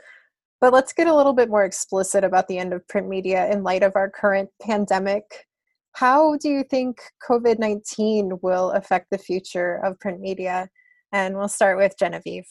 But 0.59 0.73
let's 0.73 0.93
get 0.93 1.07
a 1.07 1.15
little 1.15 1.33
bit 1.33 1.49
more 1.49 1.65
explicit 1.65 2.23
about 2.23 2.47
the 2.47 2.57
end 2.57 2.73
of 2.73 2.87
print 2.87 3.07
media 3.07 3.49
in 3.51 3.63
light 3.63 3.83
of 3.83 3.95
our 3.95 4.09
current 4.09 4.49
pandemic. 4.61 5.45
How 5.93 6.37
do 6.37 6.49
you 6.49 6.63
think 6.63 7.01
COVID 7.27 7.59
19 7.59 8.39
will 8.41 8.71
affect 8.71 9.11
the 9.11 9.17
future 9.17 9.75
of 9.85 9.99
print 9.99 10.19
media? 10.19 10.69
And 11.11 11.37
we'll 11.37 11.47
start 11.47 11.77
with 11.77 11.95
Genevieve. 11.97 12.47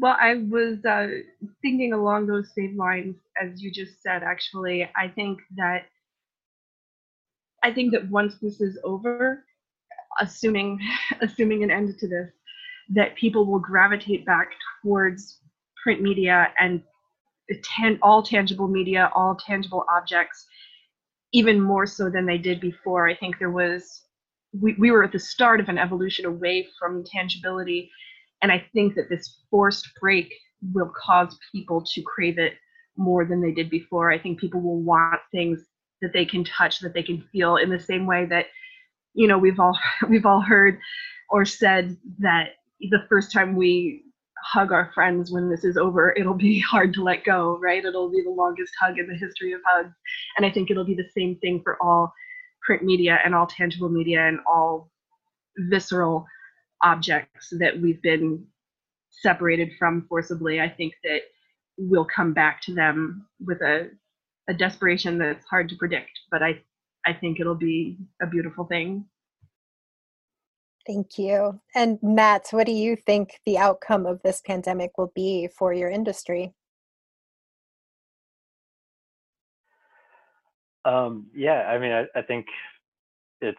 Well, 0.00 0.16
I 0.20 0.42
was 0.50 0.84
uh, 0.84 1.06
thinking 1.62 1.92
along 1.92 2.26
those 2.26 2.52
same 2.52 2.76
lines 2.76 3.14
as 3.40 3.62
you 3.62 3.70
just 3.70 4.02
said. 4.02 4.22
Actually, 4.24 4.90
I 4.96 5.08
think 5.08 5.38
that 5.56 5.84
I 7.62 7.72
think 7.72 7.92
that 7.92 8.10
once 8.10 8.34
this 8.42 8.60
is 8.60 8.78
over, 8.82 9.44
assuming 10.20 10.80
assuming 11.20 11.62
an 11.62 11.70
end 11.70 11.96
to 11.98 12.08
this, 12.08 12.30
that 12.90 13.14
people 13.14 13.46
will 13.46 13.60
gravitate 13.60 14.26
back 14.26 14.48
towards 14.82 15.38
print 15.82 16.02
media 16.02 16.52
and 16.58 16.82
tan- 17.62 17.98
all 18.02 18.22
tangible 18.22 18.68
media, 18.68 19.10
all 19.14 19.34
tangible 19.34 19.84
objects, 19.88 20.46
even 21.32 21.60
more 21.60 21.86
so 21.86 22.08
than 22.08 22.26
they 22.26 22.38
did 22.38 22.60
before. 22.60 23.08
I 23.08 23.14
think 23.14 23.38
there 23.38 23.50
was 23.50 24.02
we, 24.60 24.74
we 24.78 24.90
were 24.90 25.02
at 25.02 25.12
the 25.12 25.18
start 25.18 25.60
of 25.60 25.68
an 25.68 25.78
evolution 25.78 26.24
away 26.24 26.66
from 26.78 27.04
tangibility. 27.04 27.90
And 28.42 28.52
I 28.52 28.64
think 28.72 28.94
that 28.94 29.08
this 29.08 29.40
forced 29.50 29.88
break 30.00 30.32
will 30.72 30.92
cause 30.96 31.36
people 31.52 31.84
to 31.94 32.02
crave 32.02 32.38
it 32.38 32.54
more 32.96 33.24
than 33.24 33.40
they 33.40 33.50
did 33.50 33.68
before. 33.68 34.12
I 34.12 34.18
think 34.18 34.38
people 34.38 34.60
will 34.60 34.80
want 34.80 35.20
things 35.32 35.64
that 36.02 36.12
they 36.12 36.24
can 36.24 36.44
touch, 36.44 36.80
that 36.80 36.94
they 36.94 37.02
can 37.02 37.24
feel 37.32 37.56
in 37.56 37.70
the 37.70 37.80
same 37.80 38.06
way 38.06 38.26
that 38.26 38.46
you 39.14 39.26
know 39.26 39.38
we've 39.38 39.58
all 39.58 39.78
we've 40.08 40.26
all 40.26 40.40
heard 40.40 40.78
or 41.30 41.44
said 41.44 41.96
that 42.18 42.50
the 42.80 43.04
first 43.08 43.32
time 43.32 43.56
we 43.56 44.03
hug 44.44 44.72
our 44.72 44.90
friends 44.94 45.32
when 45.32 45.48
this 45.48 45.64
is 45.64 45.76
over 45.76 46.12
it'll 46.16 46.34
be 46.34 46.58
hard 46.70 46.92
to 46.94 47.02
let 47.02 47.24
go 47.24 47.58
right? 47.62 47.84
It'll 47.84 48.10
be 48.10 48.22
the 48.22 48.30
longest 48.30 48.72
hug 48.80 48.98
in 48.98 49.06
the 49.06 49.16
history 49.16 49.52
of 49.52 49.60
hugs. 49.66 49.94
And 50.36 50.46
i 50.46 50.50
think 50.50 50.70
it'll 50.70 50.84
be 50.84 50.94
the 50.94 51.08
same 51.16 51.36
thing 51.36 51.60
for 51.62 51.76
all 51.82 52.12
print 52.62 52.82
media 52.82 53.18
and 53.24 53.34
all 53.34 53.46
tangible 53.46 53.88
media 53.88 54.26
and 54.26 54.38
all 54.46 54.90
visceral 55.58 56.26
objects 56.82 57.52
that 57.58 57.80
we've 57.80 58.02
been 58.02 58.44
separated 59.10 59.70
from 59.78 60.06
forcibly. 60.08 60.60
I 60.60 60.68
think 60.68 60.94
that 61.04 61.20
we'll 61.78 62.06
come 62.06 62.32
back 62.32 62.60
to 62.62 62.74
them 62.74 63.26
with 63.40 63.60
a, 63.62 63.90
a 64.48 64.54
desperation 64.54 65.18
that's 65.18 65.46
hard 65.46 65.68
to 65.68 65.76
predict 65.76 66.10
but 66.30 66.42
i 66.42 66.60
I 67.06 67.12
think 67.12 67.40
it'll 67.40 67.54
be 67.54 67.98
a 68.22 68.26
beautiful 68.26 68.64
thing. 68.64 69.06
Thank 70.86 71.18
you. 71.18 71.60
And 71.74 71.98
Matt, 72.02 72.48
what 72.50 72.66
do 72.66 72.72
you 72.72 72.96
think 72.96 73.40
the 73.46 73.58
outcome 73.58 74.04
of 74.06 74.20
this 74.22 74.42
pandemic 74.42 74.98
will 74.98 75.12
be 75.14 75.48
for 75.48 75.72
your 75.72 75.88
industry? 75.88 76.52
Um, 80.84 81.28
yeah, 81.34 81.62
I 81.62 81.78
mean, 81.78 81.92
I, 81.92 82.04
I, 82.14 82.20
think 82.20 82.44
it's 83.40 83.56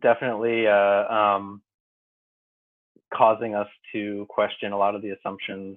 definitely 0.00 0.66
uh, 0.66 1.04
um, 1.12 1.60
causing 3.12 3.54
us 3.54 3.68
to 3.92 4.24
question 4.30 4.72
a 4.72 4.78
lot 4.78 4.94
of 4.94 5.02
the 5.02 5.10
assumptions 5.10 5.76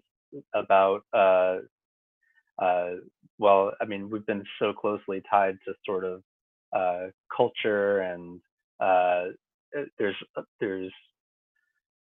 about 0.54 1.02
uh, 1.14 1.58
uh, 2.58 2.92
well, 3.40 3.72
I 3.82 3.86
mean, 3.86 4.10
we've 4.10 4.26
been 4.26 4.44
so 4.60 4.72
closely 4.72 5.22
tied 5.30 5.58
to 5.66 5.74
sort 5.86 6.06
of 6.06 6.22
uh, 6.74 7.08
culture 7.36 8.02
and 8.02 8.40
uh, 8.80 9.26
there's 10.00 10.16
uh, 10.38 10.44
there's 10.62 10.94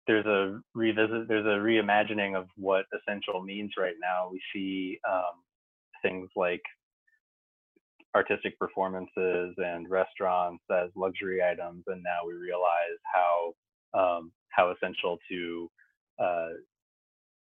there's 0.07 0.27
a 0.27 0.61
revisit 0.75 1.29
there's 1.29 1.47
a 1.47 1.61
reimagining 1.63 2.37
of 2.39 2.47
what 2.57 2.87
essential 2.99 3.43
means 3.43 3.73
right 3.79 3.97
now. 4.01 4.29
We 4.31 4.41
see 4.55 4.99
um, 5.11 5.43
things 6.03 6.31
like 6.37 6.63
artistic 8.17 8.59
performances 8.59 9.55
and 9.59 9.91
restaurants 9.91 10.65
as 10.73 10.91
luxury 10.97 11.43
items, 11.43 11.85
and 11.89 12.03
now 12.03 12.27
we 12.27 12.35
realize 12.35 12.99
how 13.15 13.55
um, 13.99 14.33
how 14.51 14.73
essential 14.73 15.19
to 15.31 15.71
uh, 16.23 16.49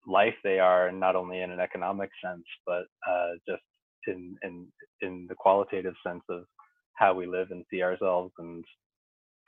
life 0.07 0.35
they 0.43 0.59
are, 0.59 0.91
not 0.91 1.15
only 1.15 1.41
in 1.41 1.51
an 1.51 1.61
economic 1.61 2.11
sense, 2.23 2.45
but 2.65 2.85
uh, 3.09 3.31
just 3.47 3.63
in 4.07 4.37
in 4.43 4.67
in 5.01 5.27
the 5.29 5.35
qualitative 5.35 5.95
sense 6.05 6.23
of 6.29 6.45
how 6.95 7.13
we 7.13 7.27
live 7.27 7.49
and 7.51 7.65
see 7.71 7.83
ourselves 7.83 8.33
and 8.39 8.65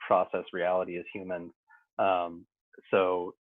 process 0.08 0.44
reality 0.54 0.98
as 0.98 1.04
humans. 1.14 1.52
Um, 2.00 2.46
so 2.90 3.34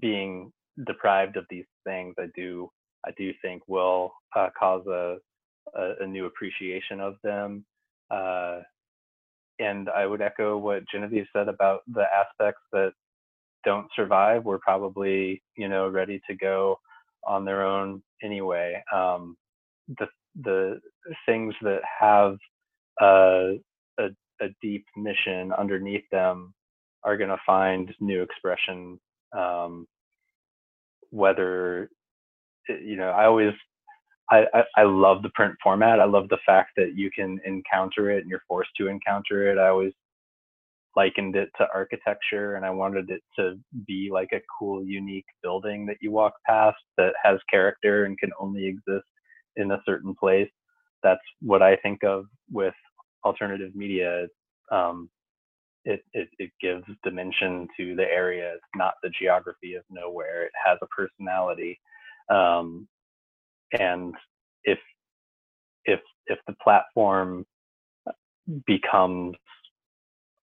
being 0.00 0.52
deprived 0.86 1.36
of 1.36 1.44
these 1.50 1.66
things, 1.86 2.16
I 2.18 2.26
do 2.34 2.70
I 3.06 3.10
do 3.18 3.32
think 3.42 3.62
will 3.68 4.12
uh, 4.36 4.48
cause 4.58 4.86
a, 4.88 5.18
a, 5.76 5.94
a 6.00 6.06
new 6.06 6.26
appreciation 6.26 7.00
of 7.00 7.16
them. 7.22 7.64
Uh, 8.10 8.60
and 9.58 9.88
I 9.90 10.06
would 10.06 10.22
echo 10.22 10.56
what 10.56 10.84
Genevieve 10.90 11.26
said 11.32 11.48
about 11.48 11.82
the 11.92 12.04
aspects 12.04 12.62
that 12.72 12.92
don't 13.64 13.88
survive. 13.94 14.44
We're 14.44 14.58
probably 14.58 15.42
you 15.56 15.68
know 15.68 15.88
ready 15.88 16.20
to 16.28 16.34
go 16.34 16.80
on 17.26 17.44
their 17.44 17.64
own 17.64 18.02
anyway. 18.22 18.82
Um, 18.94 19.36
the 19.98 20.08
the 20.42 20.80
things 21.26 21.54
that 21.62 21.82
have 22.00 22.38
a, 23.00 23.58
a, 24.00 24.08
a 24.42 24.48
deep 24.60 24.84
mission 24.96 25.52
underneath 25.52 26.04
them 26.10 26.52
are 27.04 27.16
going 27.16 27.30
to 27.30 27.40
find 27.46 27.94
new 28.00 28.22
expression. 28.22 28.98
Um, 29.36 29.86
whether 31.10 31.88
you 32.68 32.96
know, 32.96 33.10
I 33.10 33.26
always 33.26 33.52
I, 34.30 34.44
I, 34.54 34.62
I 34.78 34.82
love 34.84 35.22
the 35.22 35.30
print 35.30 35.54
format. 35.62 36.00
I 36.00 36.04
love 36.04 36.28
the 36.28 36.38
fact 36.46 36.70
that 36.76 36.94
you 36.96 37.10
can 37.10 37.38
encounter 37.44 38.10
it 38.10 38.20
and 38.20 38.30
you're 38.30 38.42
forced 38.48 38.70
to 38.78 38.88
encounter 38.88 39.50
it. 39.50 39.58
I 39.58 39.68
always 39.68 39.92
likened 40.96 41.36
it 41.36 41.50
to 41.58 41.66
architecture 41.74 42.54
and 42.54 42.64
I 42.64 42.70
wanted 42.70 43.10
it 43.10 43.22
to 43.36 43.58
be 43.86 44.10
like 44.12 44.30
a 44.32 44.40
cool, 44.58 44.84
unique 44.84 45.26
building 45.42 45.86
that 45.86 45.96
you 46.00 46.10
walk 46.10 46.34
past 46.46 46.78
that 46.96 47.12
has 47.22 47.38
character 47.50 48.04
and 48.04 48.18
can 48.18 48.30
only 48.38 48.66
exist 48.66 49.06
in 49.56 49.70
a 49.72 49.82
certain 49.84 50.14
place. 50.18 50.50
That's 51.02 51.20
what 51.40 51.62
I 51.62 51.76
think 51.76 52.04
of 52.04 52.26
with 52.50 52.74
alternative 53.24 53.74
media. 53.74 54.26
Um, 54.70 55.10
it, 55.84 56.04
it, 56.12 56.28
it 56.38 56.50
gives 56.60 56.84
dimension 57.02 57.66
to 57.76 57.96
the 57.96 58.04
area. 58.04 58.52
It's 58.54 58.64
not 58.76 58.94
the 59.02 59.10
geography 59.20 59.74
of 59.74 59.82
nowhere. 59.90 60.44
It 60.44 60.52
has 60.64 60.78
a 60.80 60.86
personality. 60.86 61.80
Um, 62.28 62.88
and 63.78 64.14
if 64.64 64.78
if 65.84 66.00
if 66.26 66.38
the 66.46 66.54
platform 66.62 67.44
becomes 68.66 69.34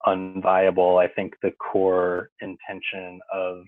unviable, 0.05 1.03
I 1.03 1.07
think 1.07 1.33
the 1.41 1.51
core 1.51 2.29
intention 2.41 3.19
of 3.33 3.63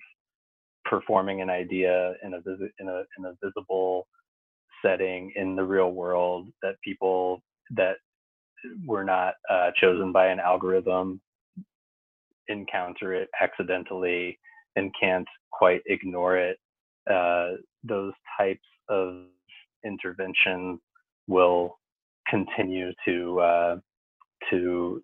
performing 0.85 1.41
an 1.41 1.49
idea 1.49 2.13
in 2.23 2.35
a 2.35 2.41
vis- 2.41 2.71
in 2.79 2.87
a 2.87 3.03
in 3.17 3.25
a 3.25 3.33
visible 3.43 4.07
setting 4.85 5.31
in 5.35 5.55
the 5.55 5.63
real 5.63 5.91
world 5.91 6.49
that 6.61 6.75
people 6.83 7.41
that 7.71 7.97
were 8.85 9.03
not 9.03 9.35
uh, 9.49 9.71
chosen 9.79 10.11
by 10.11 10.27
an 10.27 10.39
algorithm 10.39 11.21
encounter 12.47 13.13
it 13.13 13.29
accidentally 13.41 14.39
and 14.75 14.91
can't 14.99 15.27
quite 15.51 15.81
ignore 15.87 16.37
it. 16.37 16.57
Uh, 17.09 17.51
those 17.83 18.13
types 18.37 18.65
of 18.89 19.25
interventions 19.85 20.79
will 21.27 21.77
continue 22.29 22.91
to 23.05 23.39
uh, 23.39 23.75
to 24.49 25.01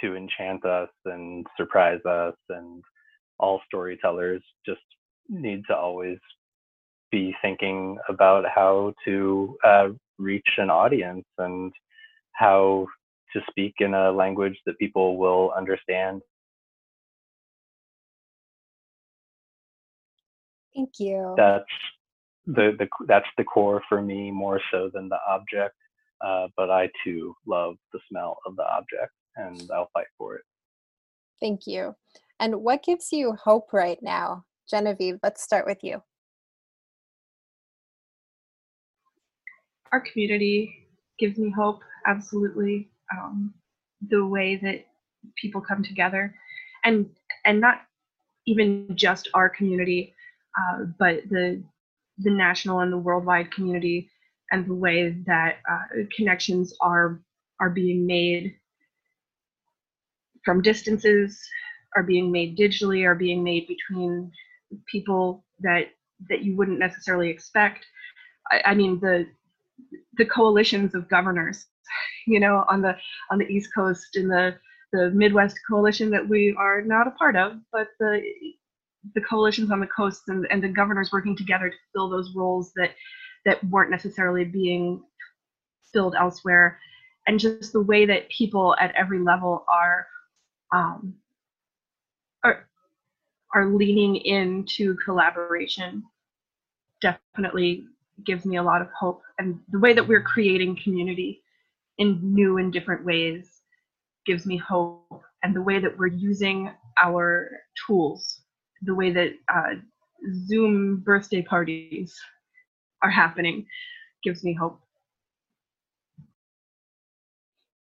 to 0.00 0.16
enchant 0.16 0.64
us 0.64 0.88
and 1.04 1.46
surprise 1.56 2.00
us 2.06 2.34
and 2.48 2.82
all 3.38 3.60
storytellers 3.66 4.42
just 4.66 4.80
need 5.28 5.62
to 5.68 5.76
always 5.76 6.18
be 7.10 7.34
thinking 7.42 7.98
about 8.08 8.44
how 8.52 8.92
to 9.04 9.56
uh, 9.64 9.88
reach 10.18 10.48
an 10.58 10.70
audience 10.70 11.24
and 11.38 11.72
how 12.34 12.86
to 13.32 13.40
speak 13.50 13.74
in 13.78 13.94
a 13.94 14.10
language 14.10 14.58
that 14.66 14.78
people 14.78 15.16
will 15.16 15.52
understand. 15.56 16.22
Thank 20.74 20.90
you. 20.98 21.34
That's 21.36 21.64
the, 22.46 22.74
the 22.78 22.88
that's 23.06 23.26
the 23.36 23.44
core 23.44 23.82
for 23.88 24.02
me 24.02 24.30
more 24.30 24.60
so 24.70 24.90
than 24.92 25.08
the 25.08 25.18
object. 25.28 25.74
Uh, 26.24 26.48
but 26.56 26.70
I 26.70 26.88
too 27.04 27.34
love 27.46 27.74
the 27.92 28.00
smell 28.08 28.38
of 28.46 28.56
the 28.56 28.64
object, 28.64 29.12
and 29.36 29.68
I'll 29.74 29.90
fight 29.92 30.06
for 30.16 30.36
it. 30.36 30.42
Thank 31.40 31.66
you. 31.66 31.96
And 32.38 32.62
what 32.62 32.84
gives 32.84 33.12
you 33.12 33.32
hope 33.32 33.72
right 33.72 33.98
now, 34.00 34.44
Genevieve? 34.70 35.18
Let's 35.22 35.42
start 35.42 35.66
with 35.66 35.78
you. 35.82 36.02
Our 39.90 40.00
community 40.00 40.81
gives 41.22 41.38
me 41.38 41.52
hope. 41.56 41.82
Absolutely, 42.06 42.90
um, 43.16 43.54
the 44.10 44.26
way 44.26 44.56
that 44.62 44.86
people 45.40 45.60
come 45.60 45.84
together, 45.84 46.34
and 46.84 47.08
and 47.46 47.60
not 47.60 47.82
even 48.46 48.88
just 48.96 49.28
our 49.34 49.48
community, 49.48 50.14
uh, 50.58 50.84
but 50.98 51.22
the 51.30 51.62
the 52.18 52.30
national 52.30 52.80
and 52.80 52.92
the 52.92 52.98
worldwide 52.98 53.50
community 53.52 54.10
and 54.52 54.66
the 54.66 54.74
way 54.74 55.16
that 55.26 55.56
uh, 55.70 56.02
connections 56.16 56.74
are 56.80 57.20
are 57.60 57.70
being 57.70 58.06
made 58.06 58.54
from 60.44 60.62
distances 60.62 61.40
are 61.96 62.02
being 62.02 62.32
made 62.32 62.56
digitally 62.58 63.06
are 63.06 63.14
being 63.14 63.42
made 63.44 63.66
between 63.68 64.30
people 64.90 65.44
that 65.60 65.88
that 66.28 66.42
you 66.42 66.56
wouldn't 66.56 66.78
necessarily 66.78 67.30
expect 67.30 67.86
I, 68.50 68.62
I 68.66 68.74
mean 68.74 69.00
the 69.00 69.26
the 70.14 70.26
coalitions 70.26 70.94
of 70.94 71.08
governors 71.08 71.66
you 72.26 72.40
know 72.40 72.64
on 72.68 72.82
the 72.82 72.96
on 73.30 73.38
the 73.38 73.46
east 73.46 73.70
coast 73.74 74.16
in 74.16 74.28
the 74.28 74.54
the 74.92 75.10
midwest 75.10 75.56
coalition 75.68 76.10
that 76.10 76.28
we 76.28 76.54
are 76.58 76.82
not 76.82 77.06
a 77.08 77.12
part 77.12 77.36
of 77.36 77.54
but 77.72 77.88
the 77.98 78.22
the 79.14 79.20
coalitions 79.20 79.70
on 79.70 79.80
the 79.80 79.86
coast 79.86 80.22
and, 80.28 80.46
and 80.50 80.62
the 80.62 80.68
governors 80.68 81.10
working 81.12 81.36
together 81.36 81.70
to 81.70 81.76
fill 81.92 82.08
those 82.08 82.34
roles 82.34 82.72
that 82.76 82.90
that 83.44 83.62
weren't 83.64 83.90
necessarily 83.90 84.44
being 84.44 85.02
filled 85.92 86.14
elsewhere. 86.14 86.78
And 87.26 87.38
just 87.38 87.72
the 87.72 87.82
way 87.82 88.06
that 88.06 88.28
people 88.30 88.76
at 88.80 88.94
every 88.94 89.20
level 89.20 89.64
are 89.72 90.06
um, 90.72 91.14
are 92.44 92.66
are 93.54 93.66
leaning 93.66 94.16
into 94.16 94.96
collaboration 95.04 96.02
definitely 97.00 97.84
gives 98.24 98.44
me 98.44 98.56
a 98.56 98.62
lot 98.62 98.82
of 98.82 98.88
hope 98.98 99.22
and 99.38 99.58
the 99.70 99.78
way 99.78 99.92
that 99.92 100.06
we're 100.06 100.22
creating 100.22 100.78
community 100.82 101.42
in 101.98 102.20
new 102.22 102.58
and 102.58 102.72
different 102.72 103.04
ways 103.04 103.62
gives 104.26 104.46
me 104.46 104.56
hope 104.56 105.22
and 105.42 105.54
the 105.54 105.62
way 105.62 105.78
that 105.78 105.96
we're 105.98 106.06
using 106.06 106.70
our 107.02 107.50
tools 107.86 108.42
the 108.82 108.94
way 108.94 109.10
that 109.12 109.32
uh, 109.52 109.74
zoom 110.46 110.98
birthday 111.04 111.42
parties 111.42 112.14
are 113.02 113.10
happening 113.10 113.66
gives 114.22 114.44
me 114.44 114.54
hope. 114.54 114.80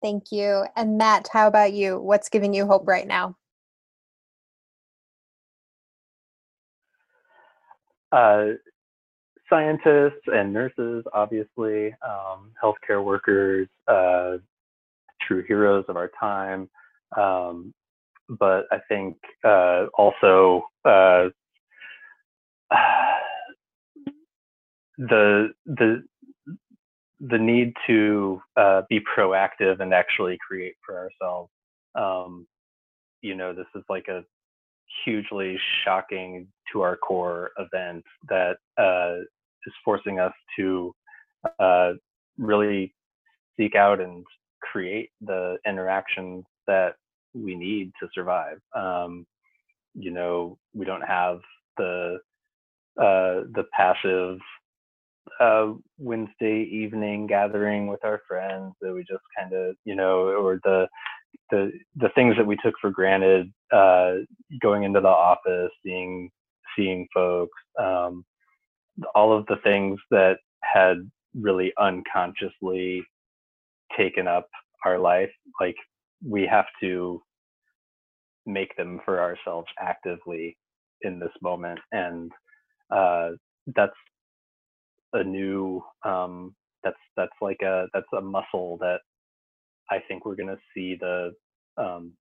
Thank 0.02 0.32
you. 0.32 0.64
And 0.74 0.98
Matt, 0.98 1.28
how 1.32 1.46
about 1.46 1.72
you? 1.72 2.00
What's 2.00 2.28
giving 2.28 2.52
you 2.52 2.66
hope 2.66 2.88
right 2.88 3.06
now? 3.06 3.36
Uh, 8.10 8.54
scientists 9.52 10.22
and 10.26 10.52
nurses, 10.52 11.04
obviously, 11.12 11.94
um, 12.06 12.52
healthcare 12.62 13.04
workers, 13.04 13.68
uh, 13.86 14.38
true 15.20 15.44
heroes 15.46 15.84
of 15.88 15.96
our 15.96 16.10
time. 16.18 16.70
Um, 17.16 17.74
but 18.28 18.64
I 18.72 18.78
think 18.88 19.18
uh, 19.44 19.86
also 19.94 20.62
uh, 20.86 21.28
the 24.98 25.52
the 25.66 26.02
the 27.20 27.38
need 27.38 27.74
to 27.86 28.40
uh, 28.56 28.82
be 28.88 29.00
proactive 29.00 29.80
and 29.80 29.92
actually 29.92 30.38
create 30.46 30.74
for 30.84 30.98
ourselves. 30.98 31.50
Um, 31.94 32.46
you 33.20 33.34
know, 33.36 33.52
this 33.52 33.66
is 33.76 33.84
like 33.88 34.08
a 34.08 34.24
hugely 35.04 35.58
shocking 35.84 36.48
to 36.72 36.80
our 36.80 36.96
core 36.96 37.50
event 37.58 38.04
that 38.28 38.56
uh, 38.78 39.24
is 39.66 39.74
forcing 39.84 40.18
us 40.18 40.32
to 40.58 40.94
uh, 41.58 41.92
really 42.38 42.94
seek 43.58 43.74
out 43.74 44.00
and 44.00 44.24
create 44.60 45.10
the 45.20 45.56
interactions 45.66 46.44
that 46.66 46.94
we 47.34 47.54
need 47.54 47.92
to 48.00 48.08
survive. 48.14 48.58
Um, 48.74 49.26
you 49.94 50.10
know, 50.10 50.58
we 50.74 50.86
don't 50.86 51.02
have 51.02 51.40
the 51.76 52.18
uh, 52.98 53.48
the 53.54 53.64
passive 53.74 54.38
uh, 55.40 55.72
Wednesday 55.98 56.68
evening 56.70 57.26
gathering 57.26 57.86
with 57.86 58.04
our 58.04 58.20
friends 58.28 58.74
that 58.80 58.92
we 58.92 59.00
just 59.00 59.22
kind 59.38 59.52
of, 59.52 59.76
you 59.84 59.94
know, 59.94 60.28
or 60.28 60.60
the 60.64 60.86
the 61.50 61.72
the 61.96 62.10
things 62.14 62.36
that 62.36 62.46
we 62.46 62.56
took 62.62 62.74
for 62.80 62.90
granted, 62.90 63.52
uh, 63.72 64.14
going 64.60 64.82
into 64.84 65.00
the 65.00 65.08
office, 65.08 65.70
seeing 65.84 66.30
seeing 66.76 67.06
folks, 67.14 67.58
um, 67.78 68.24
all 69.14 69.36
of 69.36 69.46
the 69.46 69.56
things 69.64 69.98
that 70.10 70.38
had 70.62 71.10
really 71.34 71.72
unconsciously 71.78 73.04
taken 73.96 74.28
up 74.28 74.48
our 74.84 74.98
life, 74.98 75.30
like 75.60 75.76
we 76.26 76.46
have 76.46 76.66
to 76.80 77.22
make 78.46 78.76
them 78.76 79.00
for 79.04 79.20
ourselves 79.20 79.68
actively 79.80 80.56
in 81.02 81.18
this 81.18 81.32
moment, 81.42 81.80
and 81.92 82.30
uh, 82.94 83.30
that's 83.74 83.92
a 85.14 85.24
new 85.24 85.82
um, 86.04 86.54
that's 86.84 86.96
that's 87.16 87.32
like 87.40 87.60
a 87.62 87.86
that's 87.94 88.06
a 88.16 88.20
muscle 88.20 88.78
that 88.80 89.00
I 89.90 89.98
think 90.08 90.24
we're 90.24 90.36
gonna 90.36 90.58
see 90.74 90.96
the 91.00 91.32
um, 91.76 92.12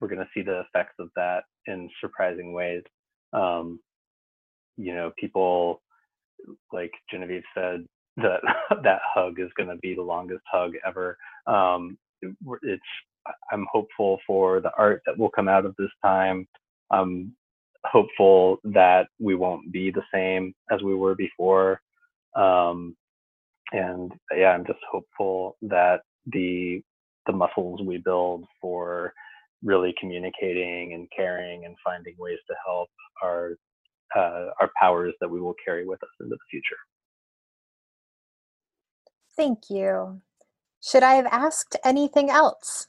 we're 0.00 0.08
gonna 0.08 0.28
see 0.34 0.42
the 0.42 0.60
effects 0.60 0.94
of 0.98 1.10
that 1.16 1.44
in 1.66 1.90
surprising 2.00 2.52
ways. 2.52 2.82
Um, 3.32 3.80
you 4.76 4.94
know, 4.94 5.12
people 5.18 5.82
like 6.72 6.92
Genevieve 7.10 7.42
said 7.54 7.84
that 8.18 8.40
that 8.82 9.00
hug 9.14 9.40
is 9.40 9.50
gonna 9.56 9.76
be 9.76 9.94
the 9.94 10.02
longest 10.02 10.44
hug 10.50 10.72
ever. 10.86 11.16
Um, 11.46 11.98
it's 12.62 12.82
I'm 13.52 13.66
hopeful 13.70 14.18
for 14.26 14.60
the 14.60 14.70
art 14.78 15.02
that 15.06 15.18
will 15.18 15.30
come 15.30 15.48
out 15.48 15.66
of 15.66 15.74
this 15.78 15.90
time. 16.04 16.46
I'm 16.90 17.34
hopeful 17.84 18.58
that 18.64 19.08
we 19.18 19.34
won't 19.34 19.70
be 19.72 19.90
the 19.90 20.02
same 20.12 20.54
as 20.70 20.82
we 20.82 20.94
were 20.94 21.14
before. 21.14 21.80
Um, 22.36 22.96
and 23.72 24.12
yeah, 24.36 24.50
I'm 24.50 24.66
just 24.66 24.80
hopeful 24.90 25.56
that 25.62 26.02
the 26.26 26.82
the 27.26 27.32
muscles 27.32 27.80
we 27.84 27.98
build 27.98 28.44
for 28.60 29.12
really 29.62 29.94
communicating 30.00 30.94
and 30.94 31.08
caring 31.14 31.64
and 31.66 31.76
finding 31.84 32.14
ways 32.18 32.38
to 32.48 32.54
help 32.66 32.88
are 33.22 33.56
uh, 34.18 34.50
our 34.60 34.70
powers 34.80 35.14
that 35.20 35.30
we 35.30 35.40
will 35.40 35.54
carry 35.64 35.86
with 35.86 36.02
us 36.02 36.08
into 36.20 36.34
the 36.34 36.38
future. 36.50 36.76
Thank 39.36 39.70
you. 39.70 40.20
Should 40.82 41.02
I 41.02 41.14
have 41.14 41.26
asked 41.26 41.76
anything 41.84 42.30
else? 42.30 42.88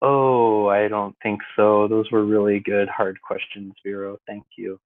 Oh, 0.00 0.68
I 0.68 0.86
don't 0.86 1.16
think 1.22 1.40
so. 1.56 1.88
Those 1.88 2.10
were 2.12 2.24
really 2.24 2.60
good, 2.60 2.88
hard 2.88 3.20
questions, 3.20 3.74
Vero. 3.84 4.16
Thank 4.26 4.44
you. 4.56 4.78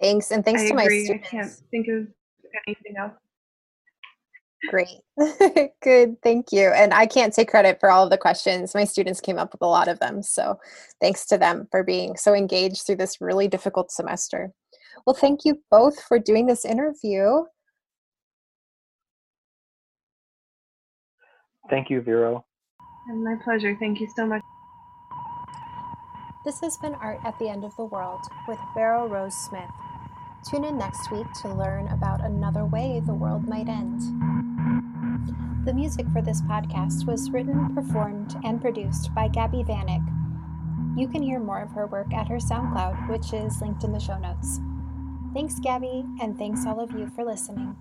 Thanks, 0.00 0.30
and 0.30 0.44
thanks 0.44 0.62
I 0.62 0.68
to 0.68 0.74
agree. 0.74 0.98
my 0.98 1.04
students. 1.04 1.28
I 1.28 1.30
can't 1.30 1.52
think 1.70 1.88
of 1.88 2.06
anything 2.66 2.96
else. 2.96 3.12
Great. 4.66 4.88
Good. 5.82 6.16
Thank 6.22 6.52
you. 6.52 6.70
And 6.70 6.92
I 6.92 7.06
can't 7.06 7.32
take 7.32 7.48
credit 7.48 7.78
for 7.78 7.90
all 7.90 8.04
of 8.04 8.10
the 8.10 8.18
questions. 8.18 8.74
My 8.74 8.84
students 8.84 9.20
came 9.20 9.38
up 9.38 9.52
with 9.52 9.62
a 9.62 9.66
lot 9.66 9.88
of 9.88 10.00
them. 10.00 10.22
So 10.22 10.58
thanks 11.00 11.26
to 11.26 11.38
them 11.38 11.68
for 11.70 11.84
being 11.84 12.16
so 12.16 12.34
engaged 12.34 12.84
through 12.84 12.96
this 12.96 13.20
really 13.20 13.46
difficult 13.46 13.90
semester. 13.92 14.52
Well, 15.06 15.14
thank 15.14 15.44
you 15.44 15.62
both 15.70 16.02
for 16.02 16.18
doing 16.18 16.46
this 16.46 16.64
interview. 16.64 17.44
Thank 21.70 21.90
you, 21.90 22.00
Vero. 22.00 22.44
And 23.08 23.24
my 23.24 23.36
pleasure. 23.44 23.76
Thank 23.78 24.00
you 24.00 24.08
so 24.16 24.26
much. 24.26 24.42
This 26.44 26.60
has 26.60 26.76
been 26.78 26.94
Art 26.94 27.20
at 27.24 27.38
the 27.38 27.48
End 27.48 27.64
of 27.64 27.76
the 27.76 27.84
World 27.84 28.20
with 28.46 28.58
Vero 28.74 29.06
Rose 29.06 29.34
Smith. 29.34 29.70
Tune 30.48 30.64
in 30.64 30.78
next 30.78 31.10
week 31.10 31.26
to 31.42 31.52
learn 31.52 31.88
about 31.88 32.24
another 32.24 32.64
way 32.64 33.02
the 33.04 33.12
world 33.12 33.46
might 33.46 33.68
end. 33.68 34.00
The 35.64 35.74
music 35.74 36.06
for 36.12 36.22
this 36.22 36.40
podcast 36.42 37.06
was 37.06 37.30
written, 37.30 37.74
performed, 37.74 38.36
and 38.44 38.60
produced 38.60 39.14
by 39.14 39.28
Gabby 39.28 39.64
Vanek. 39.64 40.04
You 40.96 41.08
can 41.08 41.22
hear 41.22 41.38
more 41.38 41.60
of 41.60 41.72
her 41.72 41.86
work 41.86 42.12
at 42.12 42.28
her 42.28 42.38
SoundCloud, 42.38 43.08
which 43.08 43.32
is 43.32 43.60
linked 43.60 43.84
in 43.84 43.92
the 43.92 44.00
show 44.00 44.18
notes. 44.18 44.60
Thanks, 45.34 45.58
Gabby, 45.60 46.04
and 46.20 46.38
thanks 46.38 46.66
all 46.66 46.80
of 46.80 46.92
you 46.92 47.08
for 47.14 47.24
listening. 47.24 47.76